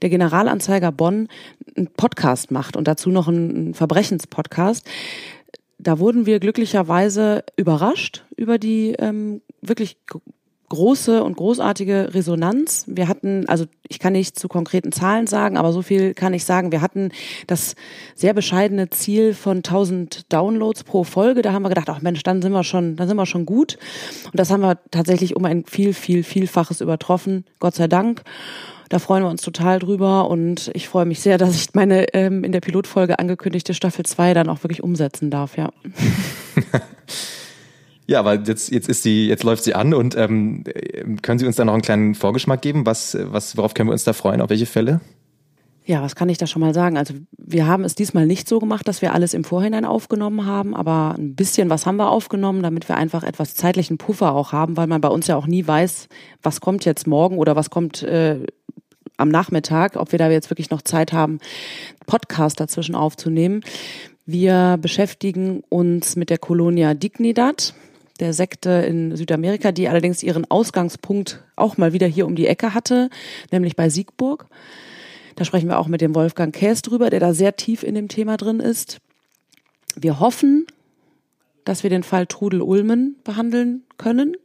der 0.02 0.11
Generalanzeiger 0.11 0.92
Bonn 0.92 1.28
einen 1.76 1.88
Podcast 1.88 2.50
macht 2.50 2.76
und 2.76 2.87
dazu 2.87 3.11
noch 3.11 3.28
einen 3.28 3.74
Verbrechenspodcast 3.74 4.88
da 5.78 5.98
wurden 5.98 6.26
wir 6.26 6.40
glücklicherweise 6.40 7.44
überrascht 7.56 8.24
über 8.36 8.58
die 8.58 8.94
ähm, 8.98 9.40
wirklich 9.62 9.96
große 10.68 11.22
und 11.22 11.37
großartige 11.37 12.14
Resonanz. 12.14 12.85
Wir 12.87 13.09
hatten, 13.09 13.48
also 13.48 13.64
ich 13.88 13.98
kann 13.98 14.12
nicht 14.12 14.38
zu 14.38 14.48
konkreten 14.48 14.92
Zahlen 14.92 15.26
sagen, 15.26 15.57
aber 15.57 15.72
so 15.72 15.83
viel 15.83 16.14
kann 16.14 16.35
ich 16.35 16.44
sagen. 16.44 16.72
Wir 16.72 16.83
hatten 16.83 17.11
das 17.46 17.74
sehr 18.14 18.35
bescheidene 18.35 18.90
Ziel 18.90 19.35
von 19.35 19.59
1000 19.59 20.33
Downloads 20.33 20.85
pro 20.85 21.04
Folge. 21.04 21.42
Da 21.42 21.52
haben 21.52 21.62
wir 21.62 21.70
gedacht, 21.70 21.88
ach 21.88 22.02
Mensch, 22.02 22.22
dann 22.22 22.42
sind 22.42 22.52
wir 22.52 22.64
schon, 22.64 22.96
dann 22.96 23.09
sind 23.09 23.16
wir 23.16 23.26
schon 23.26 23.46
gut. 23.46 23.78
Und 24.24 24.38
das 24.38 24.50
haben 24.50 24.61
wir 24.61 24.78
tatsächlich 24.90 25.37
um 25.37 25.44
ein 25.44 25.64
viel, 25.64 25.94
viel, 25.94 26.22
vielfaches 26.22 26.81
übertroffen. 26.81 27.44
Gott 27.61 27.74
sei 27.74 27.88
Dank. 27.88 28.22
Da 28.88 28.98
freuen 28.98 29.22
wir 29.22 29.31
uns 29.31 29.42
total 29.42 29.78
drüber 29.78 30.31
und 30.31 30.70
ich 30.72 30.88
freue 30.88 31.04
mich 31.04 31.20
sehr, 31.20 31.37
dass 31.37 31.54
ich 31.54 31.74
meine 31.74 32.14
ähm, 32.14 32.42
in 32.42 32.52
der 32.52 32.61
Pilotfolge 32.61 33.18
angekündigte 33.18 33.74
Staffel 33.74 34.07
2 34.07 34.33
dann 34.33 34.48
auch 34.48 34.64
wirklich 34.64 34.83
umsetzen 34.83 35.31
darf, 35.31 35.59
ja. 35.59 35.70
Ja, 38.09 38.21
aber 38.21 38.35
jetzt, 38.35 38.71
jetzt 38.71 38.88
ist 38.88 39.03
sie, 39.03 39.29
jetzt 39.29 39.44
läuft 39.44 39.62
sie 39.62 39.75
an 39.75 39.92
und 39.92 40.16
ähm, 40.16 40.64
können 41.21 41.38
Sie 41.38 41.47
uns 41.47 41.57
da 41.57 41.66
noch 41.66 41.75
einen 41.75 41.83
kleinen 41.83 42.14
Vorgeschmack 42.14 42.62
geben? 42.62 42.87
Was, 42.87 43.16
was, 43.21 43.59
worauf 43.59 43.75
können 43.75 43.90
wir 43.90 43.92
uns 43.92 44.05
da 44.05 44.14
freuen? 44.14 44.40
Auf 44.40 44.49
welche 44.49 44.64
Fälle? 44.64 45.03
Ja, 45.85 46.01
was 46.03 46.16
kann 46.16 46.31
ich 46.31 46.38
da 46.38 46.47
schon 46.47 46.61
mal 46.61 46.73
sagen? 46.73 46.97
Also 46.97 47.14
wir 47.37 47.66
haben 47.66 47.85
es 47.85 47.94
diesmal 47.94 48.27
nicht 48.27 48.49
so 48.49 48.61
gemacht, 48.61 48.88
dass 48.88 49.03
wir 49.03 49.12
alles 49.12 49.35
im 49.35 49.44
Vorhinein 49.44 49.85
aufgenommen 49.85 50.47
haben, 50.47 50.75
aber 50.75 51.16
ein 51.18 51.35
bisschen 51.35 51.68
was 51.68 51.85
haben 51.85 51.97
wir 51.97 52.11
aufgenommen, 52.11 52.62
damit 52.62 52.88
wir 52.88 52.97
einfach 52.97 53.25
etwas 53.25 53.55
zeitlichen 53.55 53.99
Puffer 53.99 54.33
auch 54.33 54.53
haben, 54.53 54.79
weil 54.79 54.87
man 54.87 55.03
bei 55.03 55.09
uns 55.09 55.27
ja 55.27 55.37
auch 55.37 55.47
nie 55.47 55.66
weiß, 55.66 56.09
was 56.42 56.62
kommt 56.62 56.87
jetzt 56.87 57.07
morgen 57.07 57.37
oder 57.37 57.57
was 57.57 57.68
kommt 57.68 58.03
äh, 58.03 58.38
am 59.18 59.29
Nachmittag, 59.29 59.97
ob 59.97 60.12
wir 60.12 60.18
da 60.18 60.31
jetzt 60.31 60.49
wirklich 60.51 60.71
noch 60.71 60.81
Zeit 60.81 61.12
haben, 61.12 61.40
Podcast 62.07 62.61
dazwischen 62.61 62.94
aufzunehmen. 62.94 63.62
Wir 64.25 64.79
beschäftigen 64.81 65.62
uns 65.68 66.16
mit 66.16 66.31
der 66.31 66.38
Colonia 66.38 66.94
Dignidad, 66.94 67.75
der 68.20 68.33
Sekte 68.33 68.70
in 68.70 69.16
Südamerika, 69.16 69.72
die 69.72 69.88
allerdings 69.88 70.22
ihren 70.22 70.50
Ausgangspunkt 70.50 71.44
auch 71.57 71.76
mal 71.76 71.92
wieder 71.92 72.07
hier 72.07 72.26
um 72.26 72.37
die 72.37 72.46
Ecke 72.46 72.74
hatte, 72.74 73.11
nämlich 73.50 73.76
bei 73.76 73.88
Siegburg. 73.88 74.46
Da 75.37 75.44
sprechen 75.44 75.68
wir 75.68 75.78
auch 75.78 75.87
mit 75.87 76.00
dem 76.00 76.14
Wolfgang 76.14 76.54
Käs 76.54 76.83
drüber, 76.83 77.11
der 77.11 77.20
da 77.20 77.33
sehr 77.33 77.57
tief 77.57 77.83
in 77.83 77.94
dem 77.94 78.09
Thema 78.09 78.37
drin 78.37 78.59
ist. 78.61 78.98
Wir 79.94 80.18
hoffen, 80.20 80.66
dass 81.64 81.83
wir 81.83 81.90
den 81.90 82.02
Fall 82.02 82.26
Trudel 82.26 82.62
Ulmen 82.62 83.16
behandeln 83.24 83.83
können. 83.98 84.37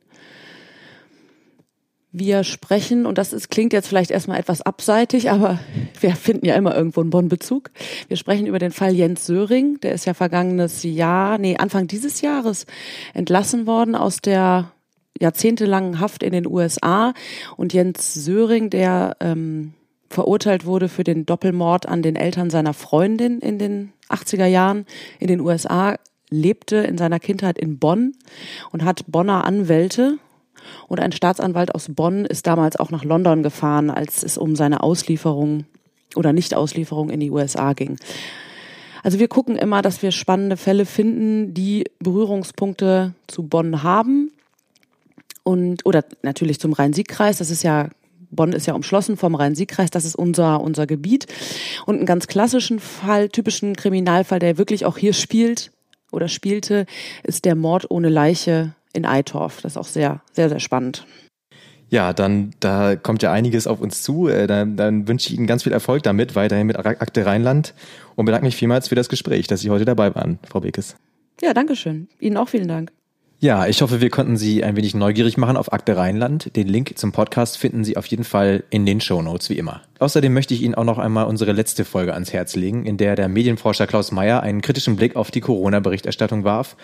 Wir 2.15 2.43
sprechen, 2.43 3.07
und 3.07 3.17
das 3.17 3.33
ist, 3.33 3.49
klingt 3.49 3.73
jetzt 3.73 3.87
vielleicht 3.87 4.11
erstmal 4.11 4.39
etwas 4.39 4.61
abseitig, 4.61 5.31
aber 5.31 5.59
wir 5.99 6.15
finden 6.15 6.45
ja 6.45 6.53
immer 6.53 6.75
irgendwo 6.75 7.01
einen 7.01 7.09
Bonn-Bezug. 7.09 7.71
Wir 8.07 8.17
sprechen 8.17 8.45
über 8.45 8.59
den 8.59 8.71
Fall 8.71 8.93
Jens 8.93 9.25
Söring. 9.25 9.79
Der 9.81 9.93
ist 9.93 10.05
ja 10.05 10.13
vergangenes 10.13 10.83
Jahr, 10.83 11.39
nee, 11.39 11.57
Anfang 11.57 11.87
dieses 11.87 12.21
Jahres 12.21 12.67
entlassen 13.15 13.65
worden 13.65 13.95
aus 13.95 14.21
der 14.21 14.71
jahrzehntelangen 15.19 15.99
Haft 15.99 16.21
in 16.21 16.33
den 16.33 16.45
USA. 16.45 17.15
Und 17.57 17.73
Jens 17.73 18.13
Söring, 18.13 18.69
der 18.69 19.17
ähm, 19.19 19.73
verurteilt 20.07 20.67
wurde 20.67 20.89
für 20.89 21.03
den 21.03 21.25
Doppelmord 21.25 21.87
an 21.87 22.03
den 22.03 22.15
Eltern 22.15 22.51
seiner 22.51 22.75
Freundin 22.75 23.39
in 23.39 23.57
den 23.57 23.91
80er 24.09 24.45
Jahren 24.45 24.85
in 25.19 25.29
den 25.29 25.39
USA, 25.39 25.97
lebte 26.29 26.75
in 26.75 26.99
seiner 26.99 27.19
Kindheit 27.19 27.57
in 27.57 27.79
Bonn 27.79 28.13
und 28.71 28.83
hat 28.85 29.05
Bonner 29.07 29.45
Anwälte 29.45 30.19
und 30.87 30.99
ein 30.99 31.11
Staatsanwalt 31.11 31.73
aus 31.73 31.87
Bonn 31.89 32.25
ist 32.25 32.47
damals 32.47 32.75
auch 32.77 32.91
nach 32.91 33.03
London 33.03 33.43
gefahren, 33.43 33.89
als 33.89 34.23
es 34.23 34.37
um 34.37 34.55
seine 34.55 34.83
Auslieferung 34.83 35.65
oder 36.15 36.33
Nichtauslieferung 36.33 37.09
in 37.09 37.19
die 37.19 37.31
USA 37.31 37.73
ging. 37.73 37.97
Also 39.03 39.19
wir 39.19 39.27
gucken 39.27 39.57
immer, 39.57 39.81
dass 39.81 40.01
wir 40.01 40.11
spannende 40.11 40.55
Fälle 40.55 40.85
finden, 40.85 41.53
die 41.53 41.85
Berührungspunkte 41.99 43.13
zu 43.27 43.43
Bonn 43.43 43.83
haben 43.83 44.31
und 45.43 45.85
oder 45.85 46.05
natürlich 46.21 46.59
zum 46.59 46.71
Rhein-Sieg-Kreis. 46.73 47.37
Das 47.37 47.49
ist 47.49 47.63
ja 47.63 47.89
Bonn 48.31 48.53
ist 48.53 48.65
ja 48.65 48.73
umschlossen 48.73 49.17
vom 49.17 49.35
Rhein-Sieg-Kreis, 49.35 49.91
das 49.91 50.05
ist 50.05 50.15
unser, 50.15 50.61
unser 50.61 50.87
Gebiet. 50.87 51.27
Und 51.85 51.97
einen 51.97 52.05
ganz 52.05 52.27
klassischen 52.27 52.79
Fall, 52.79 53.29
typischen 53.29 53.75
Kriminalfall, 53.75 54.39
der 54.39 54.57
wirklich 54.57 54.85
auch 54.85 54.97
hier 54.97 55.13
spielt 55.13 55.71
oder 56.11 56.27
spielte, 56.27 56.85
ist 57.23 57.45
der 57.45 57.55
Mord 57.55 57.89
ohne 57.89 58.09
Leiche 58.09 58.73
in 58.93 59.05
Eitorf. 59.05 59.61
Das 59.61 59.73
ist 59.73 59.77
auch 59.77 59.87
sehr, 59.87 60.21
sehr, 60.31 60.49
sehr 60.49 60.59
spannend. 60.59 61.05
Ja, 61.89 62.11
dann 62.11 62.55
da 62.59 62.95
kommt 62.95 63.21
ja 63.21 63.31
einiges 63.31 63.67
auf 63.67 63.79
uns 63.79 64.01
zu. 64.01 64.27
Äh, 64.27 64.47
dann, 64.47 64.77
dann 64.77 65.07
wünsche 65.07 65.29
ich 65.29 65.37
Ihnen 65.37 65.45
ganz 65.45 65.63
viel 65.63 65.71
Erfolg 65.71 66.01
damit, 66.03 66.35
weiterhin 66.35 66.65
mit 66.65 66.77
Akte 66.77 67.25
Rheinland 67.25 67.75
und 68.15 68.25
bedanke 68.25 68.45
mich 68.45 68.55
vielmals 68.55 68.87
für 68.87 68.95
das 68.95 69.09
Gespräch, 69.09 69.45
dass 69.47 69.61
Sie 69.61 69.69
heute 69.69 69.85
dabei 69.85 70.15
waren, 70.15 70.39
Frau 70.49 70.61
Bekes. 70.61 70.95
Ja, 71.41 71.53
danke 71.53 71.75
schön. 71.75 72.07
Ihnen 72.19 72.37
auch 72.37 72.49
vielen 72.49 72.67
Dank. 72.67 72.91
Ja, 73.39 73.67
ich 73.67 73.81
hoffe, 73.81 73.99
wir 73.99 74.09
konnten 74.09 74.37
Sie 74.37 74.63
ein 74.63 74.77
wenig 74.77 74.95
neugierig 74.95 75.37
machen 75.37 75.57
auf 75.57 75.73
Akte 75.73 75.97
Rheinland. 75.97 76.55
Den 76.55 76.67
Link 76.67 76.97
zum 76.97 77.11
Podcast 77.11 77.57
finden 77.57 77.83
Sie 77.83 77.97
auf 77.97 78.05
jeden 78.05 78.23
Fall 78.23 78.63
in 78.69 78.85
den 78.85 79.01
Show 79.01 79.21
Notes 79.21 79.49
wie 79.49 79.57
immer. 79.57 79.81
Außerdem 79.99 80.33
möchte 80.33 80.53
ich 80.53 80.61
Ihnen 80.61 80.75
auch 80.75 80.85
noch 80.85 80.97
einmal 80.97 81.25
unsere 81.25 81.51
letzte 81.51 81.83
Folge 81.83 82.13
ans 82.13 82.31
Herz 82.31 82.55
legen, 82.55 82.85
in 82.85 82.95
der 82.95 83.17
der 83.17 83.27
Medienforscher 83.27 83.85
Klaus 83.85 84.13
Meyer 84.13 84.41
einen 84.41 84.61
kritischen 84.61 84.95
Blick 84.95 85.15
auf 85.17 85.29
die 85.29 85.41
Corona-Berichterstattung 85.41 86.45
warf 86.45 86.77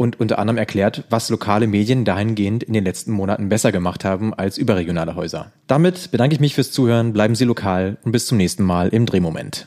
und 0.00 0.18
unter 0.18 0.38
anderem 0.38 0.56
erklärt, 0.56 1.04
was 1.10 1.28
lokale 1.28 1.66
Medien 1.66 2.06
dahingehend 2.06 2.62
in 2.62 2.72
den 2.72 2.84
letzten 2.84 3.12
Monaten 3.12 3.50
besser 3.50 3.70
gemacht 3.70 4.02
haben 4.02 4.32
als 4.32 4.56
überregionale 4.56 5.14
Häuser. 5.14 5.52
Damit 5.66 6.10
bedanke 6.10 6.32
ich 6.32 6.40
mich 6.40 6.54
fürs 6.54 6.72
Zuhören, 6.72 7.12
bleiben 7.12 7.34
Sie 7.34 7.44
lokal 7.44 7.98
und 8.02 8.12
bis 8.12 8.24
zum 8.24 8.38
nächsten 8.38 8.64
Mal 8.64 8.88
im 8.88 9.04
Drehmoment. 9.04 9.66